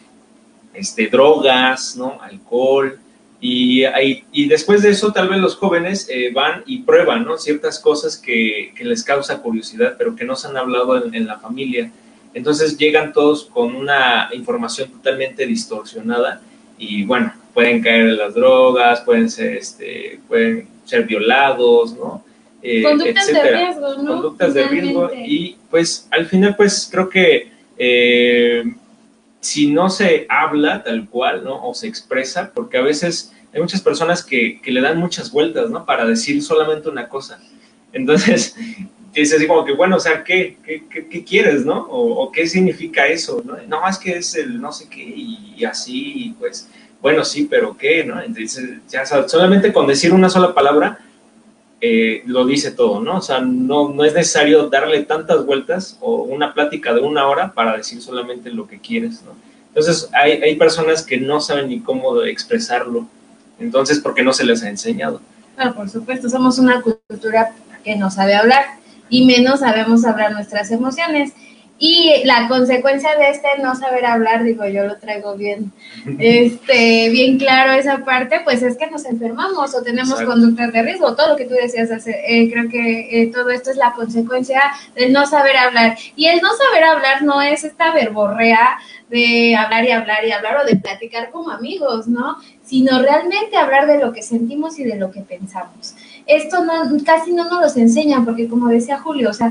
[0.75, 2.19] Este, drogas, ¿no?
[2.23, 3.01] Alcohol,
[3.41, 3.85] y,
[4.33, 7.39] y, después de eso, tal vez los jóvenes eh, van y prueban ¿no?
[7.39, 11.27] ciertas cosas que, que, les causa curiosidad, pero que no se han hablado en, en,
[11.27, 11.91] la familia.
[12.35, 16.43] Entonces llegan todos con una información totalmente distorsionada
[16.79, 22.25] y bueno, pueden caer en las drogas, pueden ser, este, pueden ser violados, ¿no?
[22.63, 23.59] Eh, Conductas etcétera.
[23.59, 24.13] de riesgo, ¿no?
[24.13, 28.65] Conductas de riesgo y pues al final pues creo que eh,
[29.41, 31.67] si no se habla tal cual, ¿no?
[31.67, 35.71] O se expresa, porque a veces hay muchas personas que, que le dan muchas vueltas,
[35.71, 35.85] ¿no?
[35.85, 37.41] Para decir solamente una cosa.
[37.93, 38.55] Entonces,
[39.15, 41.87] dices así como que, bueno, o sea, ¿qué, qué, qué, qué quieres, no?
[41.87, 43.57] O, o, qué significa eso, ¿no?
[43.67, 46.69] No, es que es el no sé qué y, y así, pues,
[47.01, 48.21] bueno, sí, pero ¿qué, no?
[48.23, 50.99] Entonces, ya solamente con decir una sola palabra,
[51.81, 53.19] eh, lo dice todo, ¿no?
[53.19, 57.53] O sea, no, no es necesario darle tantas vueltas o una plática de una hora
[57.53, 59.33] para decir solamente lo que quieres, ¿no?
[59.69, 63.07] Entonces, hay, hay personas que no saben ni cómo expresarlo,
[63.59, 65.21] entonces, porque no se les ha enseñado.
[65.57, 68.65] Bueno, por supuesto, somos una cultura que no sabe hablar
[69.09, 71.33] y menos sabemos hablar nuestras emociones.
[71.83, 75.73] Y la consecuencia de este no saber hablar, digo, yo lo traigo bien,
[76.19, 80.33] este, bien claro esa parte, pues es que nos enfermamos o tenemos Exacto.
[80.33, 83.71] conductas de riesgo, todo lo que tú decías, hace, eh, creo que eh, todo esto
[83.71, 84.61] es la consecuencia
[84.95, 85.97] del no saber hablar.
[86.17, 88.77] Y el no saber hablar no es esta verborrea
[89.09, 92.37] de hablar y hablar y hablar o de platicar como amigos, ¿no?
[92.63, 95.95] Sino realmente hablar de lo que sentimos y de lo que pensamos.
[96.27, 96.75] Esto no,
[97.07, 99.51] casi no nos los enseñan, porque como decía Julio, o sea,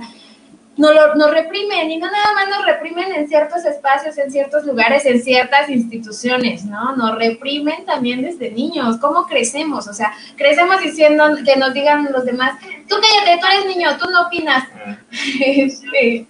[0.79, 4.65] nos, lo, nos reprimen y no nada más nos reprimen en ciertos espacios, en ciertos
[4.65, 6.95] lugares, en ciertas instituciones, ¿no?
[6.95, 8.97] Nos reprimen también desde niños.
[8.97, 9.87] ¿Cómo crecemos?
[9.87, 14.09] O sea, crecemos diciendo que nos digan los demás, tú cállate, tú eres niño, tú
[14.09, 14.63] no opinas.
[15.41, 16.27] este,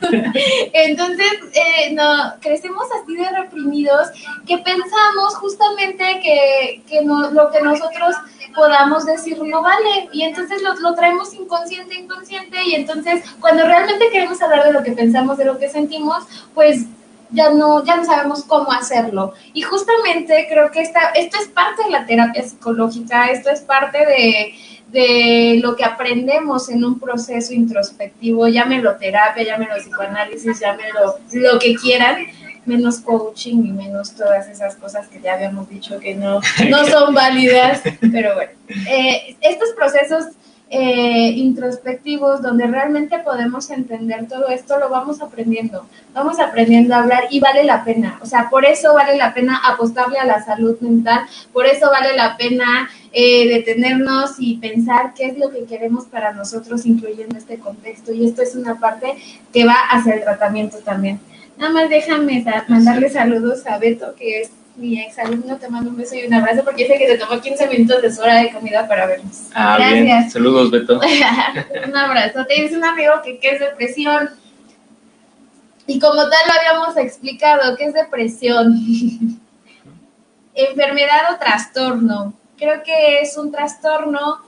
[0.72, 4.08] Entonces, eh, no, crecemos así de reprimidos
[4.46, 8.16] que pensamos justamente que, que no, lo que nosotros
[8.54, 14.10] podamos decir no vale y entonces lo, lo, traemos inconsciente, inconsciente y entonces cuando realmente
[14.10, 16.86] queremos hablar de lo que pensamos, de lo que sentimos, pues
[17.30, 19.34] ya no, ya no sabemos cómo hacerlo.
[19.52, 23.98] Y justamente creo que esta, esto es parte de la terapia psicológica, esto es parte
[23.98, 24.54] de,
[24.90, 31.74] de lo que aprendemos en un proceso introspectivo, llámelo terapia, llámelo psicoanálisis, llámelo lo que
[31.76, 32.26] quieran,
[32.66, 37.14] menos coaching y menos todas esas cosas que ya habíamos dicho que no, no son
[37.14, 37.82] válidas,
[38.12, 38.52] pero bueno,
[38.88, 40.26] eh, estos procesos
[40.72, 47.24] eh, introspectivos donde realmente podemos entender todo esto, lo vamos aprendiendo, vamos aprendiendo a hablar
[47.28, 50.78] y vale la pena, o sea, por eso vale la pena apostarle a la salud
[50.80, 56.04] mental, por eso vale la pena eh, detenernos y pensar qué es lo que queremos
[56.04, 59.16] para nosotros, incluyendo este contexto, y esto es una parte
[59.52, 61.18] que va hacia el tratamiento también.
[61.58, 65.96] Nada más déjame mandarle saludos a Beto, que es mi ex alumno, te mando un
[65.96, 68.50] beso y un abrazo porque dice que se tomó 15 minutos de su hora de
[68.50, 69.48] comida para vernos.
[69.54, 70.02] Ah, Gracias.
[70.02, 70.30] Bien.
[70.30, 71.00] Saludos, Beto.
[71.86, 72.46] un abrazo.
[72.46, 74.30] Te dice un amigo que, que es depresión.
[75.86, 78.74] Y como tal lo habíamos explicado, ¿qué es depresión?
[80.54, 82.34] Enfermedad o trastorno.
[82.56, 84.40] Creo que es un trastorno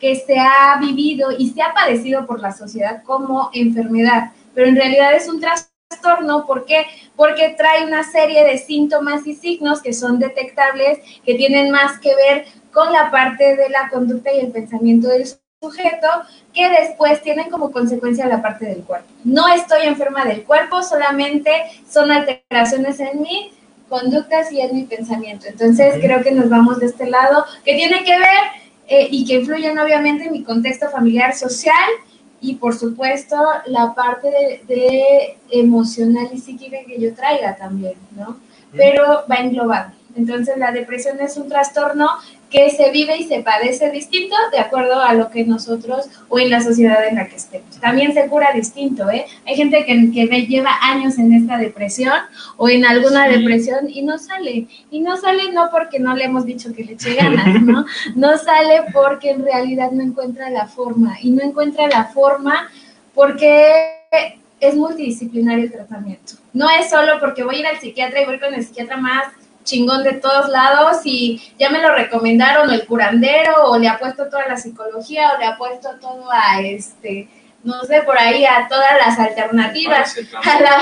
[0.00, 4.76] que se ha vivido y se ha padecido por la sociedad como enfermedad, pero en
[4.76, 6.86] realidad es un trastorno trastorno, ¿por qué?
[7.14, 12.14] Porque trae una serie de síntomas y signos que son detectables, que tienen más que
[12.14, 15.26] ver con la parte de la conducta y el pensamiento del
[15.60, 16.08] sujeto,
[16.52, 19.08] que después tienen como consecuencia la parte del cuerpo.
[19.24, 21.50] No estoy enferma del cuerpo, solamente
[21.88, 23.52] son alteraciones en mi
[23.88, 25.46] conductas y en mi pensamiento.
[25.46, 28.44] Entonces creo que nos vamos de este lado, que tiene que ver
[28.88, 31.74] eh, y que influyen obviamente en mi contexto familiar social,
[32.40, 38.38] y por supuesto la parte de, de, emocional y psíquica que yo traiga también, ¿no?
[38.72, 39.92] Pero va englobado.
[40.16, 42.08] Entonces la depresión es un trastorno
[42.50, 46.50] que se vive y se padece distinto de acuerdo a lo que nosotros o en
[46.50, 47.80] la sociedad en la que estemos.
[47.80, 49.26] También se cura distinto, ¿eh?
[49.46, 52.14] Hay gente que, que lleva años en esta depresión
[52.56, 54.68] o en alguna depresión y no sale.
[54.90, 57.84] Y no sale no porque no le hemos dicho que le eche ganas, ¿no?
[58.14, 61.18] No sale porque en realidad no encuentra la forma.
[61.20, 62.70] Y no encuentra la forma
[63.14, 63.96] porque
[64.60, 66.34] es multidisciplinario el tratamiento.
[66.52, 69.24] No es solo porque voy a ir al psiquiatra y voy con el psiquiatra más
[69.66, 74.28] chingón de todos lados y ya me lo recomendaron, el curandero, o le ha puesto
[74.28, 77.28] toda la psicología, o le ha puesto todo a este,
[77.66, 80.78] no sé, por ahí a todas las alternativas, a la,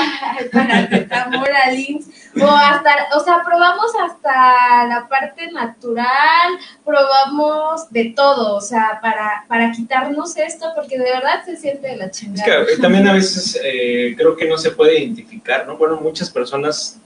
[1.73, 2.09] IMSS,
[2.43, 9.47] o hasta, o sea, probamos hasta la parte natural, probamos de todo, o sea, para,
[9.49, 12.63] para quitarnos esto, porque de verdad se siente de la chingada.
[12.63, 15.79] Es que también a veces eh, creo que no se puede identificar, ¿no?
[15.79, 17.01] Bueno, muchas personas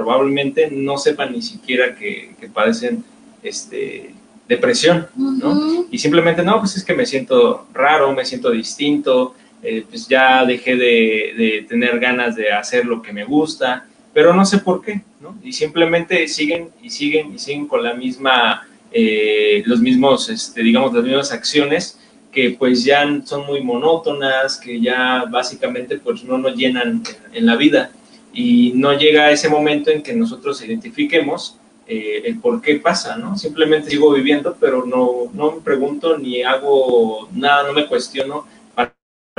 [0.00, 3.04] probablemente no sepan ni siquiera que, padecen
[3.42, 4.14] este,
[4.48, 5.86] depresión, ¿no?
[5.90, 10.46] Y simplemente, no, pues es que me siento raro, me siento distinto, eh, pues ya
[10.46, 15.02] dejé de, tener ganas de hacer lo que me gusta, pero no sé por qué,
[15.20, 15.38] ¿no?
[15.44, 20.94] Y simplemente siguen y siguen y siguen con la misma, eh, los mismos, este, digamos,
[20.94, 21.98] las mismas acciones
[22.32, 27.02] que pues ya son muy monótonas, que ya básicamente pues no nos llenan
[27.34, 27.90] en la vida
[28.32, 31.58] y no llega ese momento en que nosotros identifiquemos
[31.92, 33.36] eh, el por qué pasa, ¿no?
[33.36, 38.94] Simplemente sigo viviendo, pero no, no me pregunto ni hago nada, no me cuestiono para,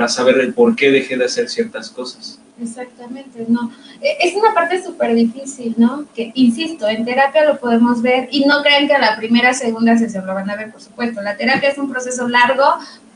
[0.06, 2.38] saber el por qué dejé de hacer ciertas cosas.
[2.60, 3.72] Exactamente, no.
[4.02, 6.04] E, es una parte súper difícil, ¿no?
[6.14, 9.96] Que, insisto, en terapia lo podemos ver y no crean que a la primera, segunda
[9.96, 11.22] sesión lo van a ver, por supuesto.
[11.22, 12.64] La terapia es un proceso largo,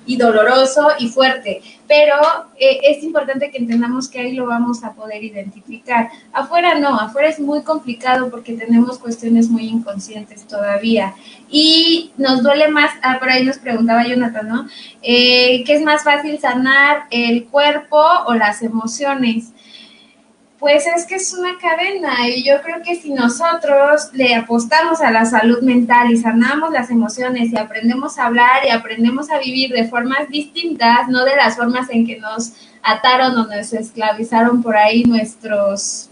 [0.06, 2.14] y doloroso y fuerte, pero
[2.58, 6.10] eh, es importante que entendamos que ahí lo vamos a poder identificar.
[6.32, 11.14] Afuera no, afuera es muy complicado porque tenemos cuestiones muy inconscientes todavía
[11.50, 14.68] y nos duele más, ah, por ahí nos preguntaba Jonathan, ¿no?
[15.02, 19.52] Eh, ¿Qué es más fácil sanar, el cuerpo o las emociones?
[20.58, 25.10] Pues es que es una cadena y yo creo que si nosotros le apostamos a
[25.10, 29.70] la salud mental y sanamos las emociones y aprendemos a hablar y aprendemos a vivir
[29.72, 34.76] de formas distintas, no de las formas en que nos ataron o nos esclavizaron por
[34.76, 36.08] ahí nuestros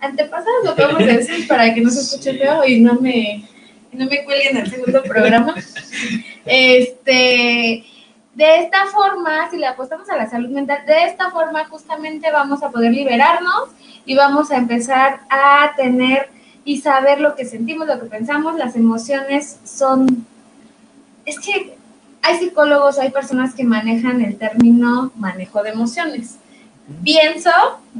[0.00, 3.48] antepasados, lo podemos decir para que no se escuche feo y no me,
[3.92, 5.54] no me cuelguen el segundo programa.
[6.50, 7.84] Este
[8.38, 12.62] de esta forma, si le apostamos a la salud mental, de esta forma justamente vamos
[12.62, 13.70] a poder liberarnos
[14.06, 16.28] y vamos a empezar a tener
[16.64, 18.54] y saber lo que sentimos, lo que pensamos.
[18.54, 20.24] Las emociones son...
[21.24, 21.76] Es que
[22.22, 26.36] hay psicólogos, hay personas que manejan el término manejo de emociones.
[27.02, 27.50] Pienso,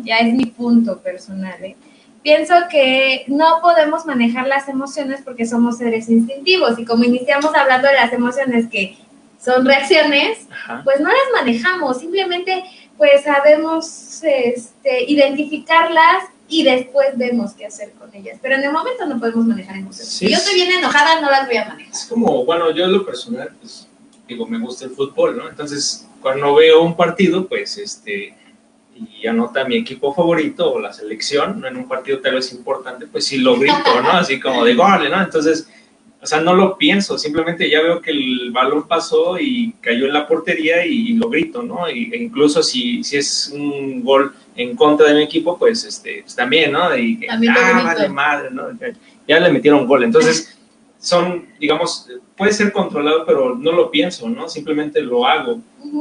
[0.05, 1.77] ya es mi punto personal, ¿eh?
[2.23, 7.89] pienso que no podemos manejar las emociones porque somos seres instintivos y como iniciamos hablando
[7.89, 8.97] de las emociones que
[9.39, 10.47] son reacciones,
[10.85, 12.65] pues no las manejamos, simplemente
[12.97, 18.39] pues sabemos este, identificarlas y después vemos qué hacer con ellas.
[18.43, 20.09] Pero en el momento no podemos manejar emociones.
[20.09, 21.93] si yo estoy bien enojada, no las voy a manejar.
[21.93, 23.87] Es como, bueno, yo en lo personal, pues
[24.27, 25.49] digo, me gusta el fútbol, ¿no?
[25.49, 28.35] Entonces, cuando veo un partido, pues este,
[28.97, 31.69] y anota mi equipo favorito o la selección, ¿no?
[31.69, 34.11] en un partido tal vez importante, pues sí lo grito, ¿no?
[34.11, 35.23] Así como de gol, ¿no?
[35.23, 35.69] Entonces,
[36.21, 40.13] o sea, no lo pienso, simplemente ya veo que el balón pasó y cayó en
[40.13, 41.89] la portería y, lo grito, ¿no?
[41.89, 46.23] Y, e incluso si, si es un gol en contra de mi equipo, pues, este,
[46.23, 46.97] pues también, ¿no?
[46.97, 48.65] Y, también ah, vale madre, ¿no?
[49.29, 50.03] Ya le metieron gol.
[50.03, 50.59] Entonces,
[50.99, 54.49] son, digamos, puede ser controlado, pero no lo pienso, ¿no?
[54.49, 55.61] Simplemente lo hago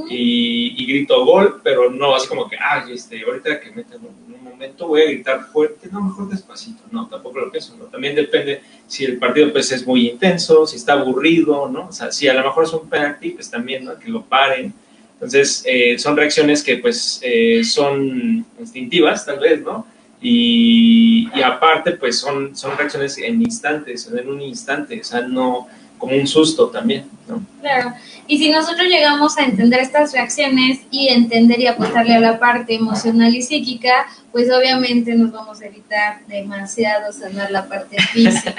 [0.10, 4.88] y, grito gol, pero no así como que, ay, este, ahorita que meten un momento
[4.88, 7.86] voy a gritar fuerte, no, mejor despacito, no, tampoco lo pienso, ¿no?
[7.86, 11.88] También depende si el partido pues es muy intenso, si está aburrido, ¿no?
[11.88, 13.98] O sea, si a lo mejor es un penalti, pues también, ¿no?
[13.98, 14.74] Que lo paren.
[15.14, 19.86] Entonces, eh, son reacciones que pues eh, son instintivas, tal vez, ¿no?
[20.22, 25.68] Y, y, aparte, pues son, son reacciones en instantes, en un instante, o sea, no
[25.98, 27.42] como un susto también, ¿no?
[27.62, 27.94] Claro.
[28.28, 32.76] Y si nosotros llegamos a entender estas reacciones y entender y apostarle a la parte
[32.76, 38.56] emocional y psíquica, pues obviamente nos vamos a evitar demasiado sanar la parte física,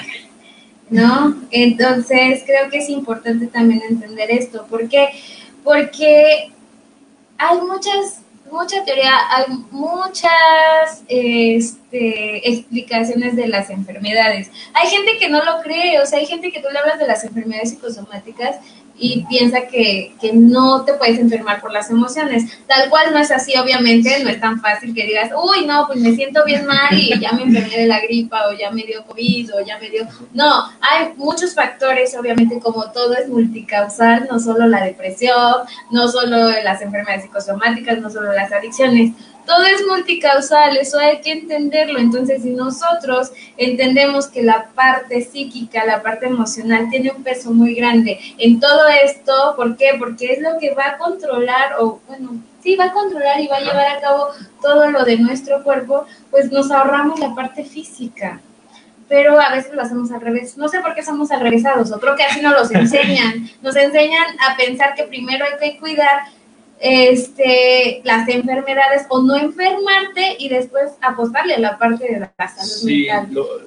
[0.90, 1.36] ¿no?
[1.50, 4.66] Entonces creo que es importante también entender esto.
[4.68, 5.10] ¿Por qué?
[5.62, 6.50] Porque
[7.36, 14.50] hay muchas mucha teoría, hay muchas este, explicaciones de las enfermedades.
[14.74, 17.06] Hay gente que no lo cree, o sea, hay gente que tú le hablas de
[17.06, 18.56] las enfermedades psicosomáticas
[18.98, 22.44] y piensa que, que, no te puedes enfermar por las emociones.
[22.66, 26.00] Tal cual no es así, obviamente, no es tan fácil que digas, uy, no, pues
[26.00, 29.04] me siento bien mal y ya me enfermé de la gripa o ya me dio
[29.04, 30.06] COVID o ya me dio...
[30.32, 35.54] No, hay muchos factores, obviamente, como todo es multicausal, no solo la depresión,
[35.90, 39.12] no solo las enfermedades psicosomáticas, no solo las adicciones,
[39.48, 41.98] todo es multicausal, eso hay que entenderlo.
[41.98, 47.74] Entonces, si nosotros entendemos que la parte psíquica, la parte emocional tiene un peso muy
[47.74, 49.92] grande en todo esto, ¿por qué?
[49.98, 52.32] Porque es lo que va a controlar, o bueno,
[52.62, 54.28] sí, va a controlar y va a llevar a cabo
[54.60, 58.40] todo lo de nuestro cuerpo, pues nos ahorramos la parte física
[59.08, 60.58] pero a veces lo hacemos al revés.
[60.58, 63.48] No sé por qué somos al revésados, o creo que así nos los enseñan.
[63.62, 66.24] Nos enseñan a pensar que primero hay que cuidar
[66.80, 72.70] este, las enfermedades o no enfermarte y después apostarle a la parte de la salud
[72.70, 73.08] sí,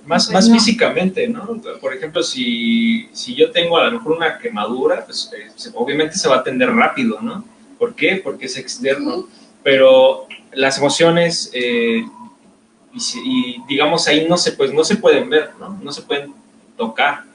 [0.05, 1.61] más, pues más físicamente, ¿no?
[1.81, 6.29] Por ejemplo, si, si yo tengo a lo mejor una quemadura, pues eh, obviamente se
[6.29, 7.43] va a atender rápido, ¿no?
[7.77, 8.21] ¿Por qué?
[8.23, 9.27] Porque es externo.
[9.63, 12.03] Pero las emociones, eh,
[12.93, 15.77] y, y, digamos ahí no se, pues, no se pueden ver, ¿no?
[15.81, 16.33] No se pueden
[16.77, 17.30] tocar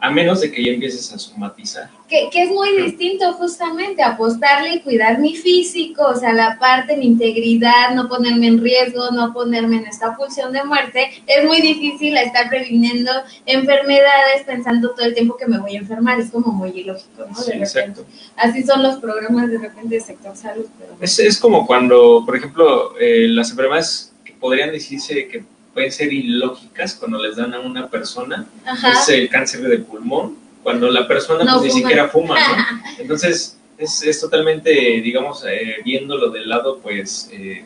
[0.00, 1.90] a menos de que ya empieces a somatizar.
[2.08, 6.96] Que, que, es muy distinto justamente, apostarle y cuidar mi físico, o sea, la parte,
[6.96, 11.10] mi integridad, no ponerme en riesgo, no ponerme en esta pulsión de muerte.
[11.26, 13.12] Es muy difícil estar previniendo
[13.46, 17.34] enfermedades pensando todo el tiempo que me voy a enfermar, es como muy ilógico, ¿no?
[17.34, 18.04] Sí, exacto.
[18.36, 20.66] Así son los programas de repente de sector salud.
[20.78, 20.96] Pero...
[21.00, 26.12] Es, es como cuando, por ejemplo, eh, las enfermedades que podrían decirse que pueden ser
[26.12, 28.46] ilógicas cuando les dan a una persona,
[28.92, 32.80] es el cáncer de pulmón, cuando la persona pues, ni siquiera fuma, ¿no?
[32.98, 37.64] Entonces, es, es totalmente, digamos, eh, viéndolo del lado, pues, eh,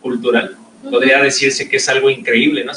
[0.00, 0.56] cultural,
[0.90, 2.72] podría decirse que es algo increíble, ¿no?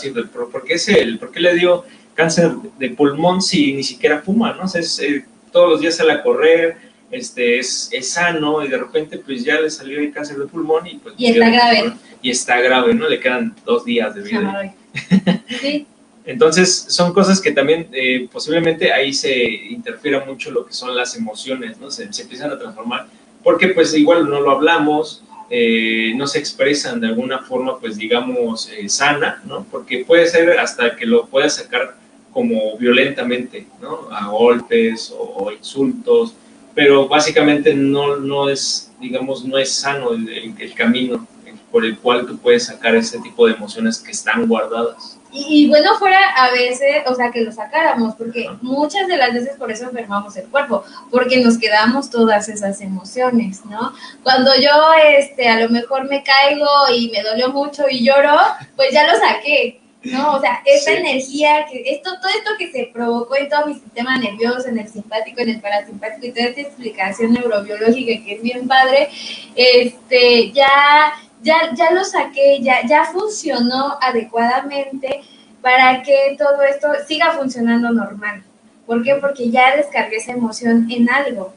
[0.51, 4.53] ¿Por qué, es el, ¿Por qué le dio cáncer de pulmón si ni siquiera fuma,
[4.53, 4.63] ¿no?
[4.63, 6.77] O sea, es, eh, todos los días sale a correr,
[7.11, 10.87] este, es, es, sano y de repente pues ya le salió el cáncer de pulmón
[10.87, 11.15] y pues...
[11.17, 11.93] Y está grave.
[12.21, 13.07] Y está grave, ¿no?
[13.07, 14.75] Le quedan dos días de vida.
[15.61, 15.87] Sí.
[16.29, 21.15] Entonces, son cosas que también eh, posiblemente ahí se interfiera mucho lo que son las
[21.15, 21.89] emociones, ¿no?
[21.89, 23.07] Se, empiezan a transformar,
[23.43, 28.69] porque pues igual no lo hablamos, eh, no se expresan de alguna forma, pues digamos,
[28.69, 29.65] eh, sana, ¿no?
[29.71, 31.95] Porque puede ser hasta que lo puedas sacar
[32.31, 34.09] como violentamente, ¿no?
[34.11, 36.35] A golpes o insultos,
[36.75, 41.27] pero básicamente no, no es, digamos, no es sano el, el, camino
[41.71, 45.19] por el cual tú puedes sacar ese tipo de emociones que están guardadas.
[45.31, 49.57] Y, bueno, fuera a veces, o sea, que lo sacáramos, porque muchas de las veces
[49.57, 53.93] por eso enfermamos el cuerpo, porque nos quedamos todas esas emociones, ¿no?
[54.23, 54.71] Cuando yo,
[55.17, 56.65] este, a lo mejor me caigo
[56.95, 58.37] y me dolió mucho y lloro,
[58.75, 60.35] pues ya lo saqué, ¿no?
[60.35, 64.17] O sea, esa energía, que esto, todo esto que se provocó en todo mi sistema
[64.17, 68.67] nervioso, en el simpático, en el parasimpático y toda esta explicación neurobiológica que es bien
[68.67, 69.09] padre,
[69.55, 75.21] este, ya, ya, ya lo saqué, ya, ya funcionó adecuadamente
[75.61, 78.43] para que todo esto siga funcionando normal.
[78.85, 79.15] ¿Por qué?
[79.15, 81.53] Porque ya descargué esa emoción en algo.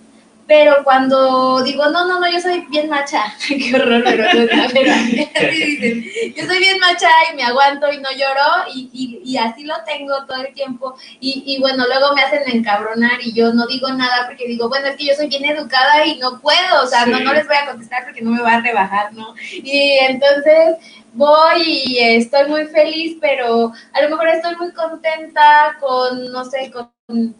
[0.53, 4.27] Pero cuando digo, no, no, no, yo soy bien macha, qué horror, pero,
[4.71, 6.05] pero así dicen,
[6.37, 9.77] yo soy bien macha y me aguanto y no lloro y, y, y así lo
[9.87, 13.89] tengo todo el tiempo y, y, bueno, luego me hacen encabronar y yo no digo
[13.95, 17.07] nada porque digo, bueno, es que yo soy bien educada y no puedo, o sea,
[17.07, 19.35] no, no les voy a contestar porque no me va a rebajar, ¿no?
[19.53, 20.77] Y entonces
[21.15, 26.71] voy y estoy muy feliz, pero a lo mejor estoy muy contenta con, no sé,
[26.71, 26.91] con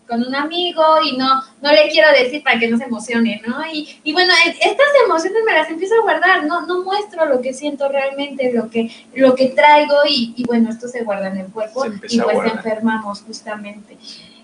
[0.09, 3.57] con un amigo y no, no le quiero decir para que no se emocione, ¿no?
[3.73, 7.53] Y, y bueno, estas emociones me las empiezo a guardar, no, no muestro lo que
[7.53, 11.47] siento realmente, lo que, lo que traigo y, y bueno, esto se guarda en el
[11.47, 13.97] cuerpo y pues enfermamos justamente.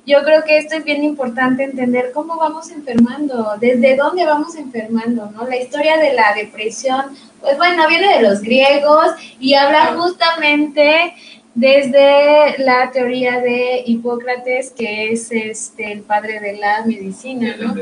[0.09, 5.31] Yo creo que esto es bien importante entender cómo vamos enfermando, desde dónde vamos enfermando,
[5.33, 5.47] ¿no?
[5.47, 9.09] La historia de la depresión, pues bueno, viene de los griegos
[9.39, 11.15] y habla justamente
[11.59, 17.75] desde la teoría de Hipócrates, que es este el padre de la medicina, ¿no?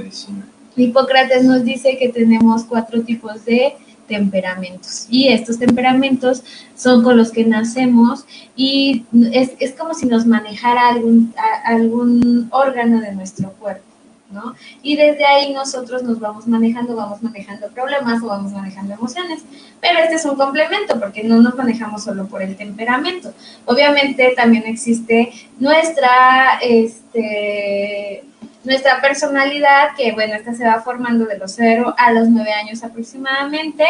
[0.76, 3.74] Hipócrates nos dice que tenemos cuatro tipos de
[4.08, 6.42] temperamentos y estos temperamentos
[6.74, 8.24] son con los que nacemos
[8.54, 13.85] y es, es como si nos manejara algún, algún órgano de nuestro cuerpo.
[14.30, 14.54] ¿No?
[14.82, 19.42] Y desde ahí nosotros nos vamos manejando, vamos manejando problemas o vamos manejando emociones.
[19.80, 23.32] Pero este es un complemento porque no nos manejamos solo por el temperamento.
[23.64, 28.24] Obviamente también existe nuestra, este,
[28.64, 32.82] nuestra personalidad, que bueno, esta se va formando de los 0 a los 9 años
[32.84, 33.84] aproximadamente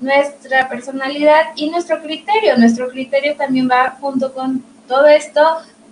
[0.00, 2.56] nuestra personalidad y nuestro criterio.
[2.56, 5.40] Nuestro criterio también va junto con todo esto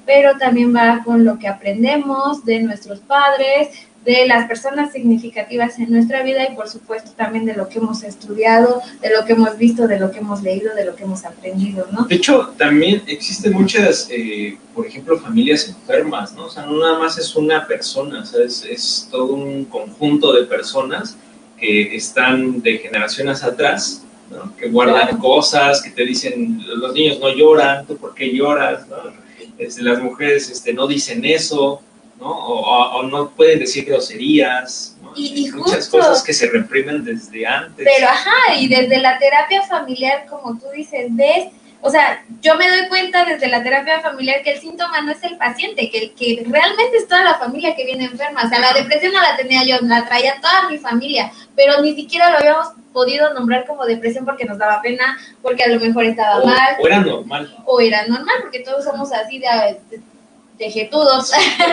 [0.07, 3.69] pero también va con lo que aprendemos de nuestros padres,
[4.05, 8.03] de las personas significativas en nuestra vida y por supuesto también de lo que hemos
[8.03, 11.25] estudiado, de lo que hemos visto, de lo que hemos leído, de lo que hemos
[11.25, 12.05] aprendido, ¿no?
[12.07, 16.47] De hecho, también existen muchas, eh, por ejemplo, familias enfermas, ¿no?
[16.47, 20.33] O sea, no nada más es una persona, o sea, es, es todo un conjunto
[20.33, 21.17] de personas
[21.57, 24.57] que están de generaciones atrás, ¿no?
[24.57, 28.89] que guardan cosas, que te dicen, los niños no lloran, ¿tú por qué lloras?
[28.89, 28.97] ¿no?
[29.59, 31.83] Este, las mujeres este, no dicen eso,
[32.19, 32.29] ¿no?
[32.29, 35.13] O, o no pueden decir groserías, ¿no?
[35.15, 37.87] Y, y muchas justo, cosas que se reprimen desde antes.
[37.87, 41.49] Pero ajá, y desde la terapia familiar, como tú dices, ves,
[41.85, 45.23] o sea, yo me doy cuenta desde la terapia familiar que el síntoma no es
[45.25, 48.45] el paciente, que, que realmente es toda la familia que viene enferma.
[48.45, 51.95] O sea, la depresión no la tenía yo, la traía toda mi familia, pero ni
[51.97, 56.05] siquiera lo habíamos podido nombrar como depresión porque nos daba pena, porque a lo mejor
[56.05, 56.77] estaba o, mal.
[56.79, 57.57] o era normal.
[57.67, 59.47] O era normal, porque todos somos así de,
[59.91, 60.03] de,
[60.59, 61.31] de jetudos.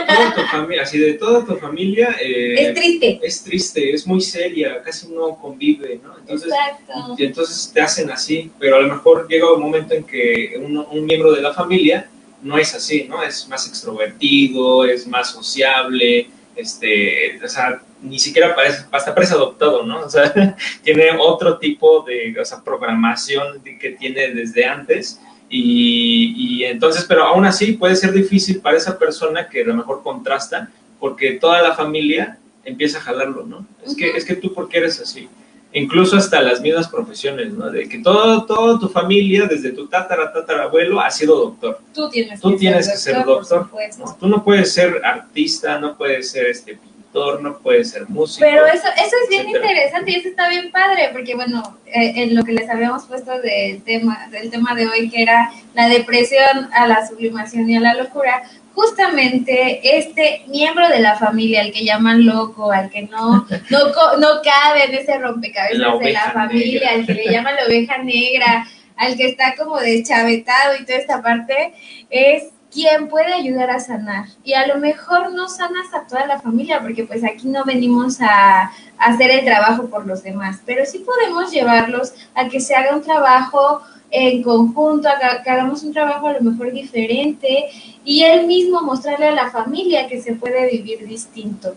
[0.08, 2.16] Toda tu familia, así de toda tu familia.
[2.22, 3.20] Eh, es triste.
[3.22, 6.18] Es triste, es muy seria, casi no convive, ¿no?
[6.18, 7.16] Entonces, Exacto.
[7.18, 10.78] y entonces te hacen así, pero a lo mejor llega un momento en que un,
[10.78, 12.10] un miembro de la familia
[12.42, 13.22] no es así, ¿no?
[13.22, 16.30] Es más extrovertido, es más sociable,
[16.60, 20.02] este, o sea, ni siquiera parece, hasta parece adoptado, ¿no?
[20.02, 26.64] O sea, tiene otro tipo de, o sea, programación que tiene desde antes y, y,
[26.66, 30.70] entonces, pero aún así puede ser difícil para esa persona que a lo mejor contrasta
[31.00, 33.66] porque toda la familia empieza a jalarlo, ¿no?
[33.84, 33.98] Es, uh -huh.
[33.98, 35.28] que, es que tú, ¿por qué eres así?
[35.72, 37.70] Incluso hasta las mismas profesiones, ¿no?
[37.70, 41.80] De que todo, toda tu familia, desde tu tatara, tatarabuelo, ha sido doctor.
[41.94, 43.70] Tú tienes tú que tienes ser que ser doctor.
[43.70, 44.00] doctor.
[44.00, 44.18] ¿no?
[44.20, 48.48] Tú no puedes ser artista, no puedes ser este pintor, no puedes ser músico.
[48.50, 49.72] Pero eso, eso es bien etcétera.
[49.72, 53.40] interesante y eso está bien padre, porque bueno, eh, en lo que les habíamos puesto
[53.40, 57.80] del tema, del tema de hoy, que era la depresión a la sublimación y a
[57.80, 58.42] la locura,
[58.80, 64.28] justamente este miembro de la familia, al que llaman loco, al que no, no, no
[64.42, 66.94] cabe en ese rompecabezas La de la familia, negra.
[66.94, 71.22] al que le llaman la oveja negra, al que está como deschavetado y toda esta
[71.22, 71.74] parte,
[72.10, 74.26] es quien puede ayudar a sanar.
[74.44, 78.22] Y a lo mejor no sanas a toda la familia, porque pues aquí no venimos
[78.22, 82.76] a, a hacer el trabajo por los demás, pero sí podemos llevarlos a que se
[82.76, 83.82] haga un trabajo
[84.12, 85.10] en conjunto,
[85.44, 87.66] que hagamos un trabajo a lo mejor diferente
[88.04, 91.76] y él mismo mostrarle a la familia que se puede vivir distinto.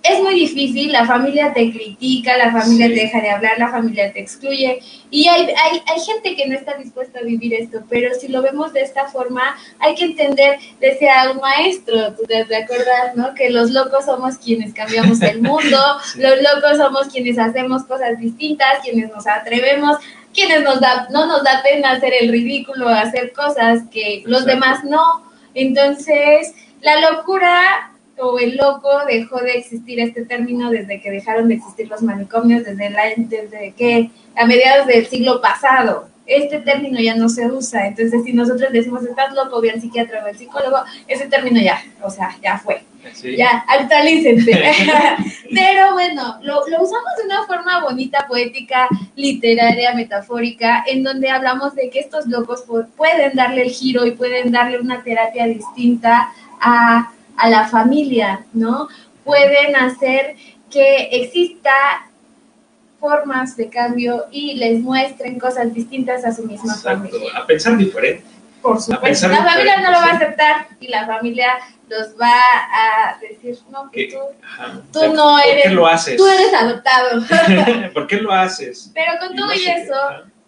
[0.00, 2.94] Es muy difícil, la familia te critica, la familia Sí.
[2.94, 4.78] te deja de hablar, la familia te excluye
[5.10, 8.40] y hay, hay, hay gente que no está dispuesta a vivir esto, pero si lo
[8.40, 9.42] vemos de esta forma,
[9.80, 13.34] hay que entender, decía un maestro, tú te acuerdas, ¿no?
[13.34, 15.78] Que los locos somos quienes cambiamos el mundo,
[16.12, 16.20] Sí.
[16.20, 19.98] los locos somos quienes hacemos cosas distintas, quienes nos atrevemos,
[20.38, 24.46] quienes nos da, no nos da pena hacer el ridículo, hacer cosas que los Exacto.
[24.46, 25.32] demás no.
[25.54, 31.54] Entonces, la locura o el loco dejó de existir este término desde que dejaron de
[31.54, 36.08] existir los manicomios, desde, la, desde que a mediados del siglo pasado.
[36.28, 40.22] Este término ya no se usa, entonces si nosotros decimos estás loco, ve al psiquiatra
[40.22, 40.76] o al psicólogo,
[41.06, 42.82] ese término ya, o sea, ya fue.
[43.14, 43.36] Sí.
[43.36, 44.52] Ya, actualícense.
[45.54, 51.74] Pero bueno, lo, lo, usamos de una forma bonita, poética, literaria, metafórica, en donde hablamos
[51.74, 52.64] de que estos locos
[52.96, 58.88] pueden darle el giro y pueden darle una terapia distinta a, a la familia, ¿no?
[59.24, 60.36] Pueden hacer
[60.70, 61.70] que exista
[63.00, 67.08] formas de cambio y les muestren cosas distintas a su misma Exacto.
[67.08, 67.38] familia.
[67.38, 68.24] A pensar diferente.
[68.60, 69.28] Por supuesto.
[69.28, 71.46] La familia no lo va a aceptar y la familia
[71.88, 72.34] los va
[72.72, 74.80] a decir, no, que tú, ajá.
[74.92, 76.16] Tú no ¿Por eres- qué lo haces?
[76.16, 77.22] tú eres adoptado.
[77.94, 78.90] ¿Por qué lo haces?
[78.92, 79.94] Pero con Y todo no y eso,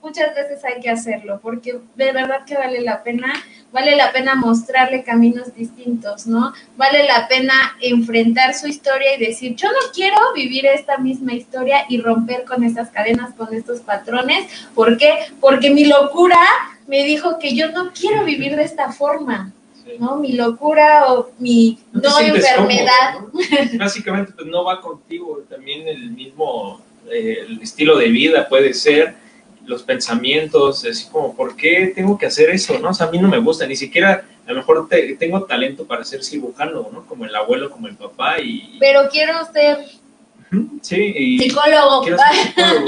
[0.03, 3.33] muchas veces hay que hacerlo, porque de verdad que vale la pena,
[3.73, 6.53] vale la pena mostrarle caminos distintos, ¿no?
[6.77, 11.85] Vale la pena enfrentar su historia y decir, yo no quiero vivir esta misma historia
[11.89, 14.47] y romper con estas cadenas, con estos patrones.
[14.75, 15.15] ¿Por qué?
[15.41, 16.41] Porque mi locura
[16.87, 19.53] me dijo que yo no quiero vivir de esta forma.
[19.99, 20.17] ¿no?
[20.17, 23.15] Mi locura o mi No enfermedad.
[23.15, 23.33] cómodo,
[23.73, 23.79] ¿no?
[23.79, 25.43] Básicamente, pues no va contigo.
[25.49, 29.15] También el mismo eh, el estilo de vida puede ser,
[29.71, 32.79] los pensamientos, así como, ¿por qué tengo que hacer eso?
[32.79, 32.91] ¿no?
[32.91, 35.87] O sea, a mí no me gusta, ni siquiera, a lo mejor te- tengo talento
[35.87, 37.07] para ser cirujano, ¿no?
[37.07, 38.77] Como el abuelo, como el papá, y.
[38.81, 39.79] Pero quiero ser
[40.83, 41.39] Sí, y.
[41.39, 42.03] psicólogo.
[42.03, 42.87] quiero ser psicólogo.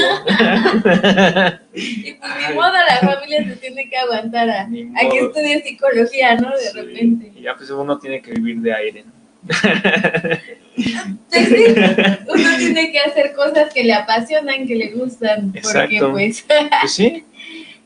[1.74, 6.34] Y pues ni modo, la familia se tiene que aguantar a, a que estudie psicología,
[6.36, 6.50] ¿no?
[6.50, 7.32] De Sí, repente.
[7.34, 9.12] Y ya pues uno tiene que vivir de aire, ¿no?
[12.28, 16.12] Uno tiene que hacer cosas que le apasionan, que le gustan, porque Exacto.
[16.12, 16.44] pues...
[16.80, 17.24] Pues sí,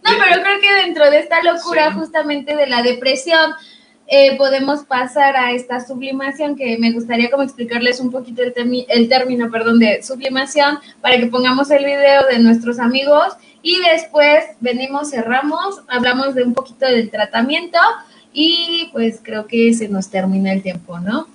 [0.05, 1.99] No, pero creo que dentro de esta locura Sí.
[1.99, 3.53] justamente de la depresión,
[4.07, 8.55] eh, podemos pasar a esta sublimación, que me gustaría como explicarles un poquito el,
[8.89, 14.45] el término, perdón, de sublimación, para que pongamos el video de nuestros amigos y después
[14.61, 17.79] venimos, cerramos, hablamos de un poquito del tratamiento
[18.33, 21.27] y pues creo que se nos termina el tiempo, ¿no?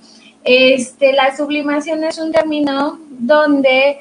[0.43, 3.99] Este, la sublimación es un término donde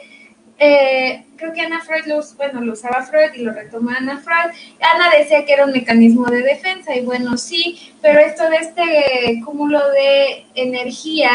[0.59, 4.55] eh, creo que Ana Freud lo, bueno, lo usaba Freud y lo retomó Ana Freud.
[4.81, 9.43] Ana decía que era un mecanismo de defensa y bueno, sí, pero esto de este
[9.45, 11.31] cúmulo de energía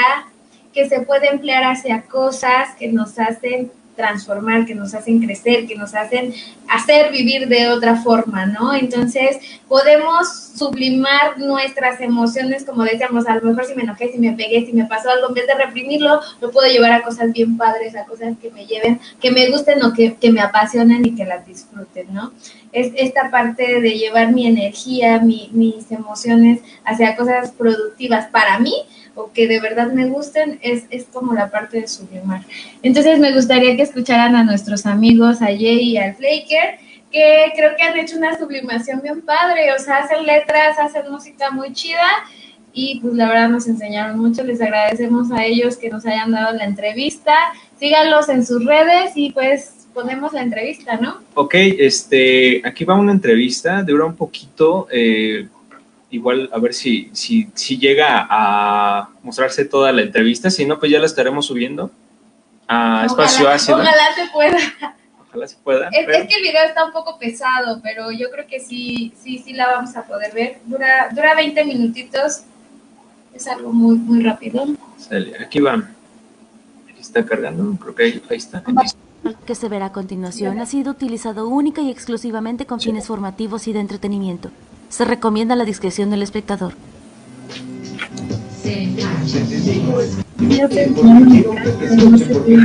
[0.73, 5.75] que se puede emplear hacia cosas que nos hacen transformar, que nos hacen crecer, que
[5.75, 6.33] nos hacen
[6.67, 8.73] hacer vivir de otra forma, ¿no?
[8.73, 9.37] Entonces,
[9.67, 14.65] podemos sublimar nuestras emociones, como decíamos, a lo mejor si me enojé, si me pegué,
[14.65, 17.95] si me pasó algo, en vez de reprimirlo, lo puedo llevar a cosas bien padres,
[17.95, 21.25] a cosas que me lleven, que me gusten o que, que me apasionen y que
[21.25, 22.31] las disfruten, ¿no?
[22.71, 28.73] Es esta parte de llevar mi energía, mi, mis emociones hacia cosas productivas para mí,
[29.15, 32.41] o que de verdad me gusten, es, es como la parte de sublimar.
[32.83, 36.79] Entonces me gustaría que escucharan a nuestros amigos, a Jay y al Flaker,
[37.11, 41.49] que creo que han hecho una sublimación bien padre, o sea, hacen letras, hacen música
[41.49, 42.07] muy chida
[42.73, 46.55] y pues la verdad nos enseñaron mucho, les agradecemos a ellos que nos hayan dado
[46.55, 47.33] la entrevista,
[47.79, 51.21] síganlos en sus redes y pues ponemos la entrevista, ¿no?
[51.35, 55.47] Ok, este, aquí va una entrevista, dura un poquito, eh,
[56.09, 60.91] igual a ver si, si, si llega a mostrarse toda la entrevista, si no, pues
[60.91, 61.91] ya la estaremos subiendo
[62.67, 63.77] a Espacio Ácido.
[63.77, 64.57] Ojalá se pueda.
[65.27, 65.89] Ojalá se pueda.
[65.89, 69.39] Es, es, que el video está un poco pesado, pero yo creo que sí, sí,
[69.39, 70.59] sí la vamos a poder ver.
[70.65, 72.43] Dura, dura 20 minutitos,
[73.33, 74.65] es algo muy, muy rápido.
[75.39, 75.73] Aquí va.
[76.89, 78.63] Aquí está cargando, creo que ahí, ahí está.
[79.45, 83.73] que se verá a continuación ha sido utilizado única y exclusivamente con fines formativos y
[83.73, 84.51] de entretenimiento.
[84.89, 86.73] Se recomienda la discreción del espectador.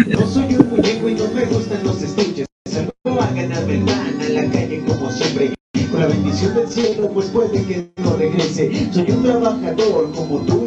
[0.08, 2.46] No soy un muñeco y no me gustan los estuches.
[2.68, 5.54] Salgo a ganarme el pan a la calle como siempre.
[5.90, 8.90] Con la bendición del cielo, pues puede que no regrese.
[8.92, 10.66] Soy un trabajador como tú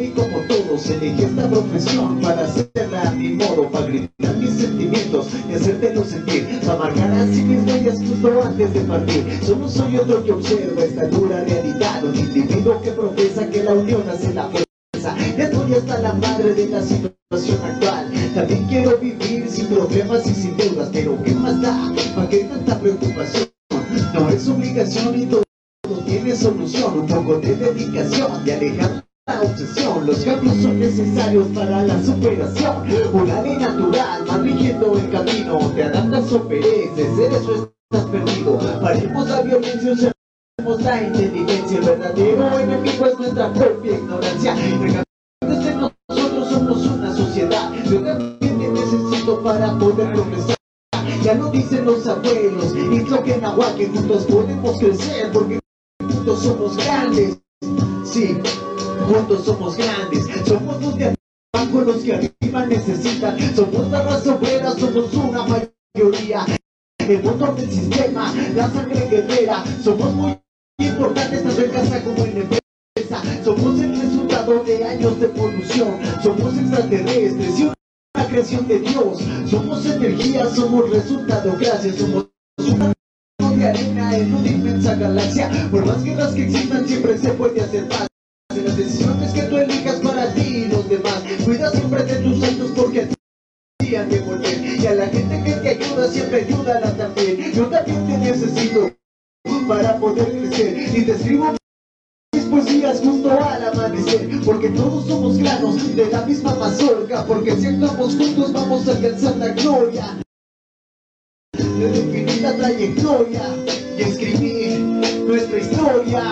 [0.74, 0.90] todos.
[0.90, 6.60] Elegí esta profesión para hacerla a mi modo, para gritar mis sentimientos y hacértelo sentir.
[6.66, 9.40] Para marcar así mis huellas justo antes de partir.
[9.44, 12.04] Solo soy otro que observa esta dura realidad.
[12.04, 15.16] Un individuo que profesa que la unión hace la fuerza.
[15.36, 18.12] Ya estoy hasta la madre de la situación actual.
[18.34, 20.90] También quiero vivir sin problemas y sin deudas.
[20.92, 21.92] Pero ¿qué más da?
[22.14, 23.48] ¿Para qué tanta preocupación?
[24.14, 25.42] No es obligación y todo
[26.06, 27.00] tiene solución.
[27.00, 30.06] Un poco de dedicación y alejar la obsesión.
[30.06, 32.84] Los cambios son necesarios para la superación.
[33.12, 35.58] Una ley natural va rigiendo el camino.
[35.74, 38.58] Te adaptas o pereces, eres o estás perdido.
[38.80, 41.78] Paremos la violencia, usemos la inteligencia.
[41.78, 44.56] El verdadero enemigo es nuestra propia ignorancia.
[46.08, 47.72] Nosotros somos una sociedad.
[47.84, 50.56] Yo también necesito para poder progresar.
[51.22, 53.40] Ya lo dicen los abuelos, y lo que en
[53.76, 55.58] que juntos podemos crecer, porque
[55.98, 57.38] juntos somos grandes.
[58.04, 58.38] Sí,
[59.44, 60.26] somos grandes.
[60.46, 61.14] Somos los de
[61.52, 63.38] abajo los que arriba necesitan.
[63.54, 66.46] Somos la raza obrera, somos una mayoría.
[66.98, 69.62] El motor del sistema, la sangre guerrera.
[69.82, 70.38] Somos muy
[70.78, 73.22] importantes tanto en casa como en empresa.
[73.44, 75.98] Somos el resultado de años de polución.
[76.22, 79.18] Somos extraterrestres y una creación de Dios.
[79.50, 81.96] Somos energía, somos resultado, gracias.
[81.96, 82.28] Somos
[82.58, 82.92] una
[83.56, 85.50] de arena en una inmensa galaxia.
[85.70, 88.08] Por más guerras que existan, siempre se puede hacer paz.
[88.74, 91.22] Las decisiones que tú elijas para ti y los demás.
[91.44, 93.08] Cuida siempre de tus actos porque a
[93.78, 94.80] ti han de volver.
[94.80, 97.52] Y a la gente que te ayuda, siempre ayúdala también.
[97.52, 98.90] Yo también te necesito
[99.68, 100.88] para poder crecer.
[100.92, 101.54] Y te escribo
[102.34, 104.28] mis poesías junto al amanecer.
[104.44, 107.24] Porque todos somos granos de la misma mazorca.
[107.26, 110.18] Porque si actuamos juntos, vamos a alcanzar la gloria
[111.56, 113.42] de definir la trayectoria
[113.96, 114.63] y escribir
[115.26, 116.22] nuestra historia.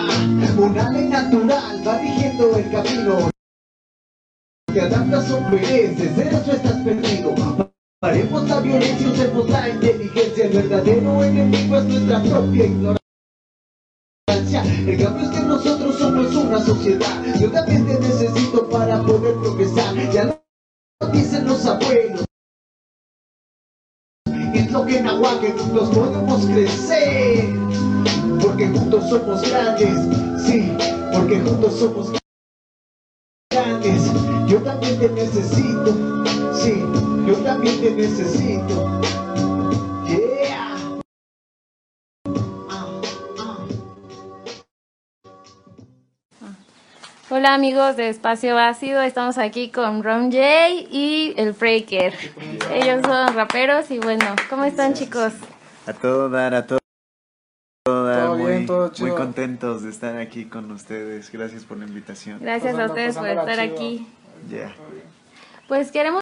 [0.57, 3.29] Una ley natural va rigiendo el camino.
[4.73, 7.35] Te adaptas o pereces, eres o estás perdido.
[7.99, 10.45] Paremos la violencia, usemos la inteligencia.
[10.45, 13.01] El verdadero enemigo es nuestra propia ignorancia.
[14.85, 17.23] El cambio es que nosotros somos una sociedad.
[17.39, 19.95] Yo también te necesito para poder progresar.
[20.11, 22.25] Ya lo dicen los abuelos
[24.53, 27.72] es lo que en agua que juntos podemos crecer.
[28.53, 29.97] Porque juntos somos grandes,
[30.45, 30.77] sí,
[31.11, 32.11] porque juntos somos
[33.51, 34.11] grandes.
[34.47, 36.23] Yo también te necesito,
[36.53, 36.85] sí,
[37.25, 39.01] yo también te necesito.
[40.05, 40.77] Yeah.
[42.69, 43.01] Ah,
[43.39, 43.57] ah.
[47.31, 52.13] Hola amigos de Espacio Ácido, estamos aquí con Ron J y el Breaker.
[52.71, 55.33] Ellos son raperos y bueno, ¿cómo están chicos?
[55.87, 56.82] A todo dar, a todo
[58.65, 61.31] Todo muy, contentos de estar aquí con ustedes.
[61.31, 62.39] Gracias por la invitación.
[62.41, 63.73] Gracias a ustedes por estar chido.
[63.75, 64.07] aquí.
[64.49, 64.73] Yeah.
[65.67, 66.21] Pues queremos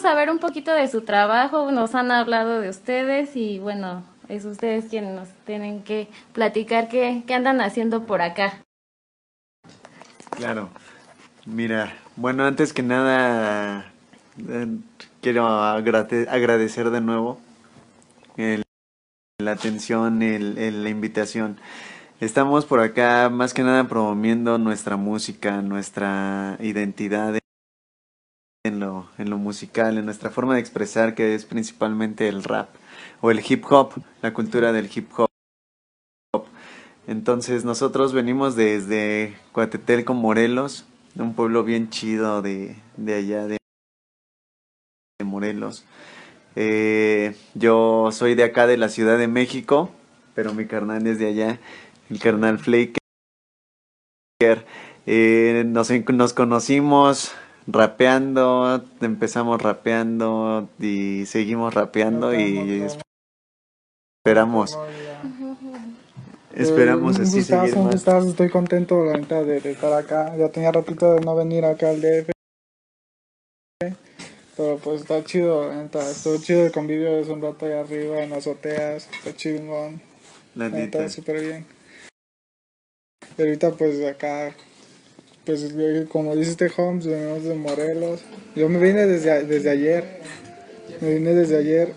[0.00, 4.86] saber un poquito de su trabajo, nos han hablado de ustedes y bueno, es ustedes
[4.86, 8.62] quienes nos tienen que platicar qué, qué andan haciendo por acá.
[10.30, 10.70] Claro.
[11.46, 13.92] Mira, bueno, antes que nada,
[14.48, 14.66] eh,
[15.20, 17.40] quiero agrade- agradecer de nuevo
[18.36, 18.62] el-
[19.40, 21.58] la atención, el, el- la invitación.
[22.20, 27.38] Estamos por acá más que nada promoviendo nuestra música, nuestra identidad
[28.64, 32.68] en lo, en lo musical, en nuestra forma de expresar, que es principalmente el rap
[33.20, 35.28] o el hip hop, la cultura del hip hop.
[37.06, 40.84] Entonces nosotros venimos desde Coatetelco, Morelos,
[41.16, 42.76] un pueblo bien chido de,
[43.06, 43.58] allá de
[45.24, 45.84] Morelos.
[46.56, 49.90] Eh, yo soy de acá de la Ciudad de México,
[50.34, 51.58] pero mi carnal es de allá,
[52.10, 52.98] el carnal Flaker.
[55.06, 57.32] Eh, nos, nos conocimos
[57.66, 62.86] rapeando, empezamos rapeando y seguimos rapeando y
[64.24, 64.78] esperamos,
[66.54, 67.94] esperamos Eh, un así gustazo, seguir más.
[67.94, 70.36] gustazo, estoy contento la neta de, de estar acá.
[70.36, 72.30] Ya tenía ratito de no venir acá al DF.
[74.56, 76.08] Pero pues está chido, neta.
[76.10, 79.08] Estuvo chido el convivio de un rato allá arriba en las azoteas.
[79.12, 80.00] Está chingón.
[80.54, 81.66] La neta, súper bien.
[83.38, 84.54] Y ahorita pues acá,
[85.46, 85.72] pues
[86.10, 88.20] como dice este Holmes, venimos de Morelos.
[88.54, 90.04] Yo me vine desde, a- desde ayer.
[91.00, 91.94] Me vine desde ayer.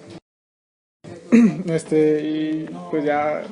[1.65, 3.43] este, y pues ya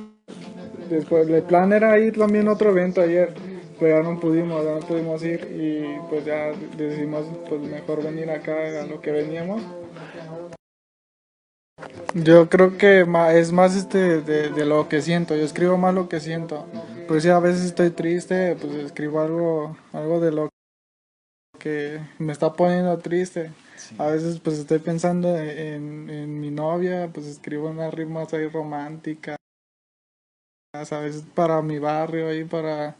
[0.89, 3.33] después el plan era ir también a otro evento ayer,
[3.81, 8.29] pero ya no pudimos, ya no pudimos ir y pues ya decidimos pues mejor venir
[8.29, 9.63] acá a lo que veníamos.
[12.13, 16.09] Yo creo que es más este de, de lo que siento, yo escribo más lo
[16.09, 16.67] que siento.
[17.07, 20.49] Pues si a veces estoy triste, pues escribo algo, algo de lo
[21.57, 23.51] que me está poniendo triste.
[23.97, 29.37] A veces pues estoy pensando en, en mi novia, pues escribo unas rimas ahí románticas.
[30.75, 32.95] A veces para mi barrio ahí para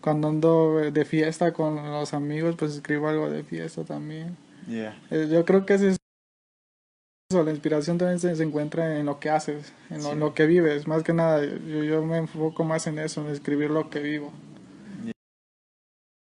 [0.00, 4.36] cuando ando de fiesta con los amigos, pues escribo algo de fiesta también.
[4.68, 4.96] Yeah.
[5.10, 9.30] Eh, Yo creo que es eso, la inspiración también se, se encuentra en lo que
[9.30, 10.16] haces, en lo, Sí.
[10.18, 10.86] lo que vives.
[10.86, 14.32] Más que nada, yo, yo me enfoco más en eso, en escribir lo que vivo,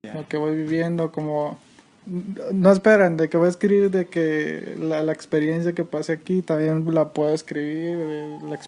[0.04, 0.16] Yeah.
[0.16, 1.60] lo que voy viviendo, como...
[2.08, 6.42] No esperan de que voy a escribir de que la, la experiencia que pasé aquí
[6.42, 8.66] también la puedo escribir, de la ex-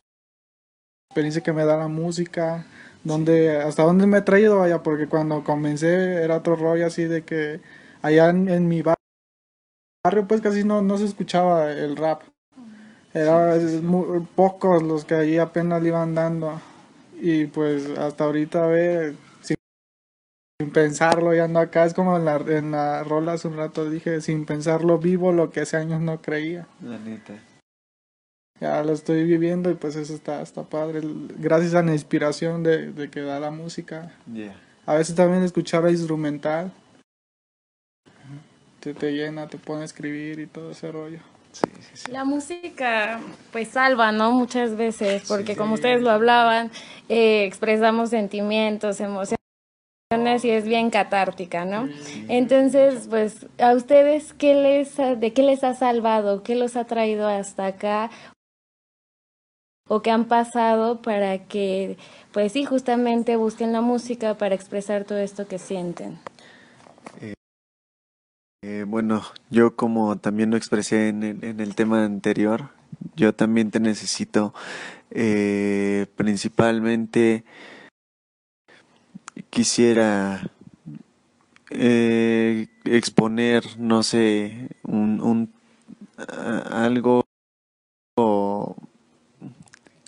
[1.10, 2.68] experiencia que me da la música,
[3.04, 7.24] donde hasta dónde me he traído, vaya, porque cuando comencé era otro rollo así de
[7.24, 7.62] que
[8.02, 8.98] allá en, en mi bar-
[10.06, 12.24] barrio pues casi no, no se escuchaba el rap.
[13.14, 16.62] Era es mu- pocos los que allí apenas le iban dando.
[17.22, 19.58] Y pues hasta ahorita ve sin,
[20.60, 21.86] sin pensarlo ya ando acá.
[21.86, 25.52] Es como en la, en la rola hace un rato dije, sin pensarlo vivo lo
[25.52, 26.68] que hace años no creía.
[26.82, 27.34] La neta.
[28.60, 31.02] Ya lo estoy viviendo y pues eso está, está padre.
[31.38, 34.12] Gracias a la inspiración de, de que da la música.
[34.32, 34.56] Yeah.
[34.86, 36.72] A veces también escuchar la instrumental.
[38.80, 41.20] Te, te llena, te pone a escribir y todo ese rollo.
[41.52, 42.12] Sí, sí, sí.
[42.12, 43.20] La música
[43.52, 44.32] pues salva, ¿no?
[44.32, 46.72] Muchas veces, porque como ustedes lo hablaban,
[47.10, 49.38] eh, expresamos sentimientos, emociones
[50.44, 51.88] y es bien catártica, ¿no?
[52.28, 56.44] Entonces, pues, ¿a ustedes qué les, ha- de qué les ha salvado?
[56.44, 58.10] ¿Qué los ha traído hasta acá?
[59.88, 61.98] ¿O qué han pasado para que,
[62.32, 66.20] pues sí, justamente busquen la música para expresar todo esto que sienten?
[68.64, 72.70] Eh, bueno, yo como también lo expresé en el, en el tema anterior,
[73.16, 74.54] yo también te necesito
[75.12, 77.44] eh, principalmente
[79.50, 80.50] quisiera
[81.70, 85.54] eh, exponer, no sé, un,
[86.72, 87.26] algo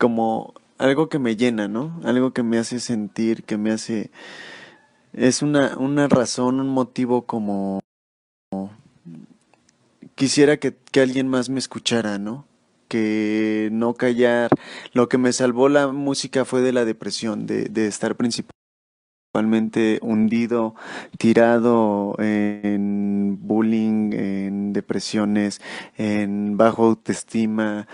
[0.05, 1.99] como algo que me llena, ¿no?
[2.03, 4.11] Algo que me hace sentir, que me hace
[5.13, 7.79] es una una razón, un motivo como
[10.13, 12.45] quisiera que, que alguien más me escuchara, ¿no?
[12.87, 14.51] Que no callar.
[14.93, 20.75] Lo que me salvó la música fue de la depresión, de, de estar principalmente hundido,
[21.17, 25.61] tirado en bullying, en depresiones,
[25.97, 27.87] en bajo autoestima,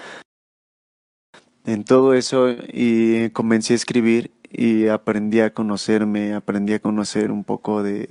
[1.65, 7.43] en todo eso y comencé a escribir y aprendí a conocerme, aprendí a conocer un
[7.43, 8.09] poco de,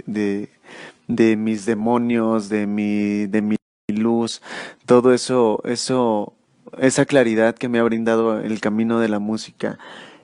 [1.06, 3.56] de, mis demonios, de mi, de mi
[3.88, 4.40] luz,
[4.86, 6.32] todo eso, eso,
[6.78, 9.78] esa claridad que me ha brindado el camino de la música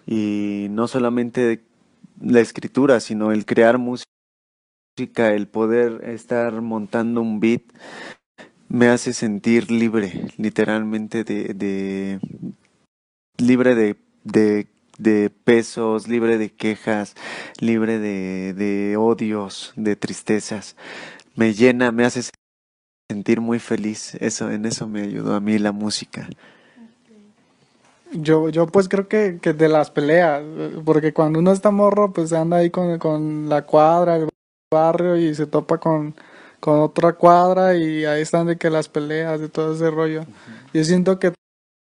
[0.06, 1.62] y no solamente
[2.20, 4.06] la escritura, sino el crear música,
[5.34, 7.62] el poder estar montando un beat,
[8.68, 12.20] me hace sentir libre, literalmente de
[13.38, 14.66] libre de, de,
[14.98, 17.14] de, pesos, libre de quejas,
[17.60, 20.76] libre de, de odios, de tristezas.
[21.34, 22.22] Me llena, me hace
[23.10, 24.14] sentir muy feliz.
[24.16, 26.28] Eso, en eso me ayudó a mí la música.
[28.12, 30.42] Yo, yo pues creo que, que de las peleas,
[30.84, 34.28] porque cuando uno está morro, pues anda ahí con, con la cuadra, el
[34.72, 36.14] barrio y se topa con,
[36.60, 40.24] con otra cuadra y ahí están de que las peleas, de todo ese rollo.
[40.72, 41.32] Yo siento que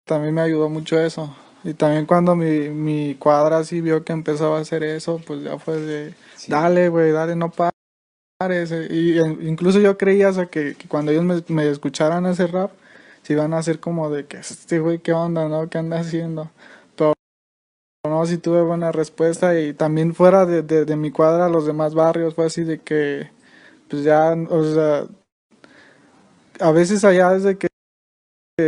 [0.06, 1.36] también me ayudó mucho eso.
[1.64, 5.58] Y también cuando mi, mi cuadra así vio que empezaba a hacer eso, pues ya
[5.60, 6.14] fue de,
[6.48, 8.72] dale, güey, dale, no pares.
[8.90, 12.72] Y incluso yo creía o sea, que, que, cuando ellos me, me escucharan hacer rap,
[13.22, 15.70] si van a hacer como de que este güey, ¿qué onda, no?
[15.70, 16.52] ¿Qué anda haciendo?
[16.98, 17.14] Pero
[18.06, 21.96] no, si tuve buena respuesta y también fuera de, de, de mi cuadra, los demás
[21.96, 23.32] barrios, fue así de que,
[23.90, 25.06] pues ya, o sea,
[26.60, 27.68] a veces allá desde que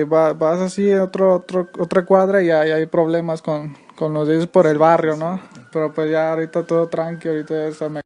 [0.07, 4.65] vas así a otro, otro, otra cuadra y hay, problemas con, con los de por
[4.67, 5.39] el barrio, ¿no?
[5.71, 8.01] Pero pues ya ahorita todo tranqui, ahorita ya me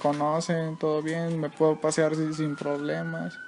[0.00, 3.38] conocen, todo bien, me puedo pasear sin, sin problemas.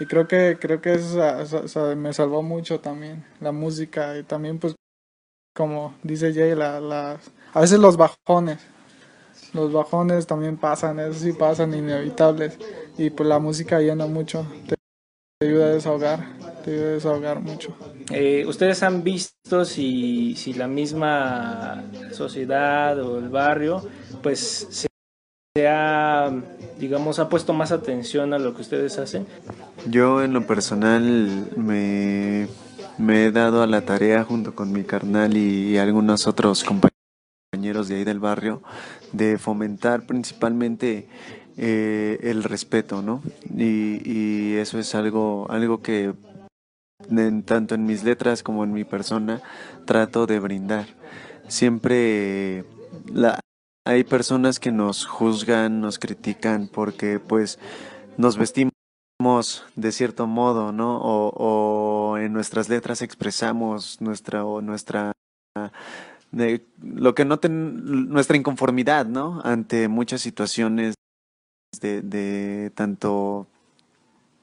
[0.00, 4.74] Y creo que, creo que eso me salvó mucho también, la música y también pues
[5.58, 7.18] como dice Jay, la, la,
[7.52, 8.60] a veces los bajones,
[9.52, 12.56] los bajones también pasan, eso sí pasan, inevitables.
[12.96, 14.76] Y pues la música llena mucho, te,
[15.40, 16.37] te ayuda a desahogar,
[16.68, 17.74] te ayuda a desahogar mucho.
[18.10, 23.82] Eh, ¿Ustedes han visto si, si la misma sociedad o el barrio
[24.22, 24.88] pues se
[25.56, 26.30] se ha,
[26.78, 29.26] digamos, ha puesto más atención a lo que ustedes hacen?
[29.86, 32.46] Yo en lo personal me,
[32.96, 37.88] me he dado a la tarea junto con mi carnal y, y algunos otros compañeros
[37.88, 38.62] de ahí del barrio
[39.12, 41.08] de fomentar principalmente
[41.60, 43.20] eh, el respeto, ¿no?
[43.52, 46.14] Y, y, eso es algo, algo que
[47.44, 49.40] tanto en mis letras como en mi persona
[49.84, 50.86] trato de brindar.
[51.46, 52.64] Siempre
[53.86, 57.58] hay personas que nos juzgan, nos critican porque pues
[58.16, 58.72] nos vestimos
[59.76, 61.00] de cierto modo, ¿no?
[61.00, 65.12] O, en nuestras letras expresamos nuestra o nuestra
[66.82, 69.40] lo que no ten, nuestra inconformidad, ¿no?
[69.44, 70.94] Ante muchas situaciones
[71.80, 73.46] de, de tanto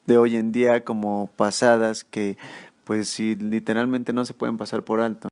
[0.05, 2.37] de hoy en día como pasadas que
[2.83, 5.27] pues sí literalmente no se pueden pasar por alto.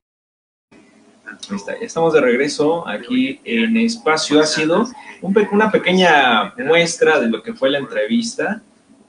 [1.80, 4.86] Estamos de regreso aquí en Espacio Ácido.
[5.20, 8.62] Un una pequeña muestra de lo que fue la entrevista.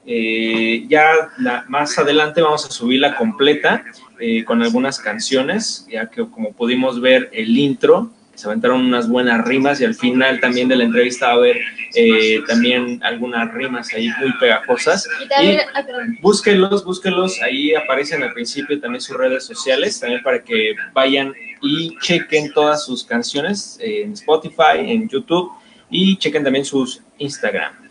[0.04, 1.04] Eh, ya
[1.38, 3.84] la, más adelante vamos a subirla completa
[4.20, 9.44] eh, con algunas canciones, ya que como pudimos ver el intro, se aventaron unas buenas
[9.44, 11.56] rimas y al final también de la entrevista va a haber
[11.94, 15.08] eh, también algunas rimas ahí muy pegajosas.
[15.24, 20.42] Y también, y búsquenlos, búsquenlos, ahí aparecen al principio también sus redes sociales, también para
[20.44, 21.32] que vayan
[21.62, 25.50] y chequen todas sus canciones en Spotify, en YouTube
[25.90, 27.85] y chequen también sus Instagram.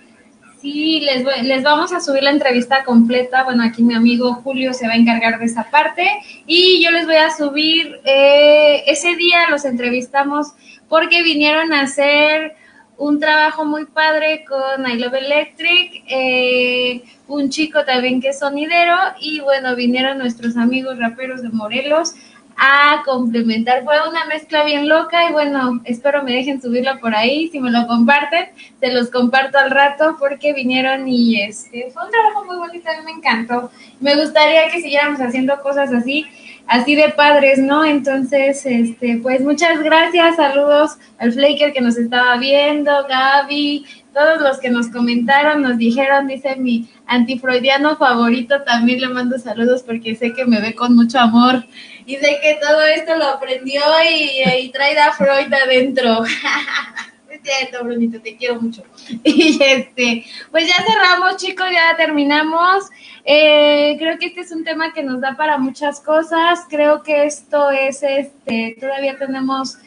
[0.65, 3.43] Sí, les, voy, les vamos a subir la entrevista completa.
[3.43, 6.09] Bueno, aquí mi amigo Julio se va a encargar de esa parte.
[6.47, 10.53] Y yo les voy a subir, eh, ese día los entrevistamos
[10.89, 12.55] porque vinieron a hacer
[12.97, 18.97] un trabajo muy padre con I Love Electric, eh, un chico también que es sonidero.
[19.19, 22.15] Y bueno, vinieron nuestros amigos raperos de Morelos
[22.57, 23.83] a complementar.
[23.83, 27.49] Fue una mezcla bien loca y bueno, espero me dejen subirla por ahí.
[27.49, 28.47] Si me lo comparten,
[28.79, 32.97] se los comparto al rato porque vinieron y este fue un trabajo muy bonito, a
[32.97, 33.71] mí me encantó.
[33.99, 36.25] Me gustaría que siguiéramos haciendo cosas así,
[36.67, 37.83] así de padres, ¿no?
[37.83, 44.59] Entonces, este, pues muchas gracias, saludos al Flaker que nos estaba viendo, Gaby, todos los
[44.59, 50.33] que nos comentaron, nos dijeron, dice mi antifreudiano favorito, también le mando saludos porque sé
[50.33, 51.65] que me ve con mucho amor
[52.05, 56.23] y sé que todo esto lo aprendió y, y trae a Freud adentro.
[57.29, 58.83] es cierto, Brunito, te quiero mucho.
[59.23, 62.85] Y este, pues ya cerramos, chicos, ya terminamos.
[63.23, 66.59] Eh, creo que este es un tema que nos da para muchas cosas.
[66.69, 69.77] Creo que esto es, este, todavía tenemos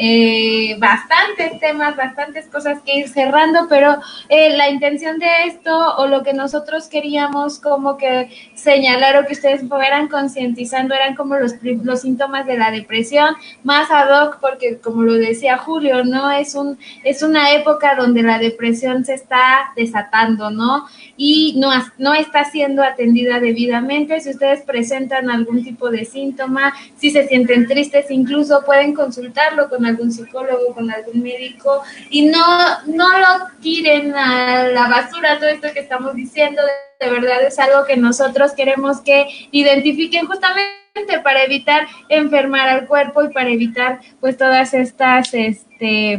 [0.00, 6.06] eh, bastantes temas, bastantes cosas que ir cerrando, pero eh, la intención de esto o
[6.06, 11.54] lo que nosotros queríamos como que señalar o que ustedes fueran concientizando eran como los,
[11.82, 13.34] los síntomas de la depresión,
[13.64, 16.30] más ad hoc porque como lo decía Julio, ¿no?
[16.30, 20.86] Es, un, es una época donde la depresión se está desatando, ¿no?
[21.16, 24.20] Y no, no está siendo atendida debidamente.
[24.20, 29.87] Si ustedes presentan algún tipo de síntoma, si se sienten tristes, incluso pueden consultarlo con
[29.88, 32.46] algún psicólogo, con algún médico y no,
[32.86, 36.62] no lo tiren a la basura todo esto que estamos diciendo.
[37.00, 43.22] De, verdad es algo que nosotros queremos que identifiquen justamente para evitar enfermar al cuerpo
[43.22, 46.18] y para evitar pues todas estas este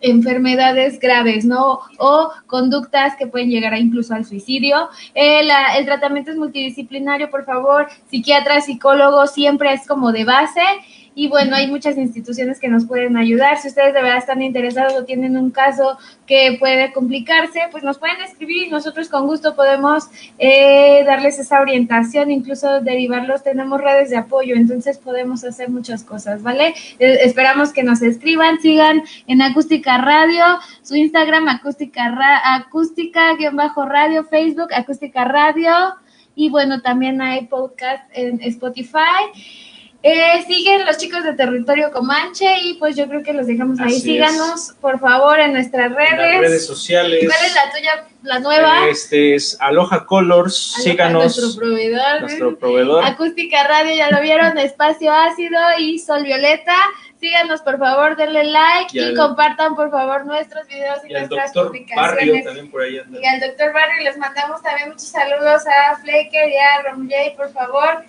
[0.00, 1.80] enfermedades graves, ¿no?
[1.98, 4.88] O conductas que pueden llegar a incluso al suicidio.
[5.14, 10.62] Eh, la- el tratamiento es multidisciplinario, por favor, psiquiatra, psicólogo, siempre es como de base.
[11.14, 13.58] Y bueno, hay muchas instituciones que nos pueden ayudar.
[13.58, 17.98] Si ustedes de verdad están interesados o tienen un caso que puede complicarse, pues nos
[17.98, 20.08] pueden escribir y nosotros con gusto podemos
[20.38, 23.42] eh, darles esa orientación, incluso derivarlos.
[23.42, 26.68] Tenemos redes de apoyo, entonces podemos hacer muchas cosas, ¿vale?
[26.98, 30.44] Eh, esperamos que nos escriban, sigan en Acústica Radio,
[30.82, 35.72] su Instagram acústica, ra- acústica-radio, Facebook acústica radio
[36.34, 39.30] y bueno, también hay podcast en Spotify.
[40.04, 43.86] Eh, siguen los chicos de Territorio Comanche y pues yo creo que los dejamos ahí.
[43.86, 44.02] Así es.
[44.02, 46.32] Síganos, por favor, en nuestras En redes.
[46.32, 47.24] las redes sociales.
[47.24, 48.88] ¿Cuál es la tuya, la nueva?
[48.88, 50.74] Este es Aloha Colors.
[50.74, 51.22] Aloha, Síganos.
[51.38, 52.20] Nuestro proveedor.
[52.20, 53.04] Nuestro proveedor.
[53.04, 56.74] Acústica Radio, ya lo vieron, Espacio Ácido y Sol Violeta.
[57.20, 61.12] Síganos, por favor, denle like Y y, al- compartan, por favor, nuestros videos y, Y
[61.12, 62.44] nuestras doctor Barrio publicaciones.
[62.44, 63.20] también por ahí anda.
[63.20, 67.52] Y al doctor Barrio les mandamos también muchos saludos a Flecker y a Romullay, por
[67.52, 68.02] favor,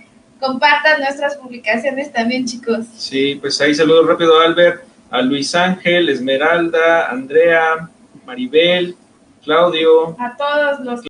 [0.43, 2.85] compartan nuestras publicaciones también, chicos.
[2.97, 7.89] Sí, pues ahí saludo rápido a Albert, a Luis Ángel, Esmeralda, Andrea,
[8.25, 8.95] Maribel,
[9.43, 11.01] Claudio, A todos los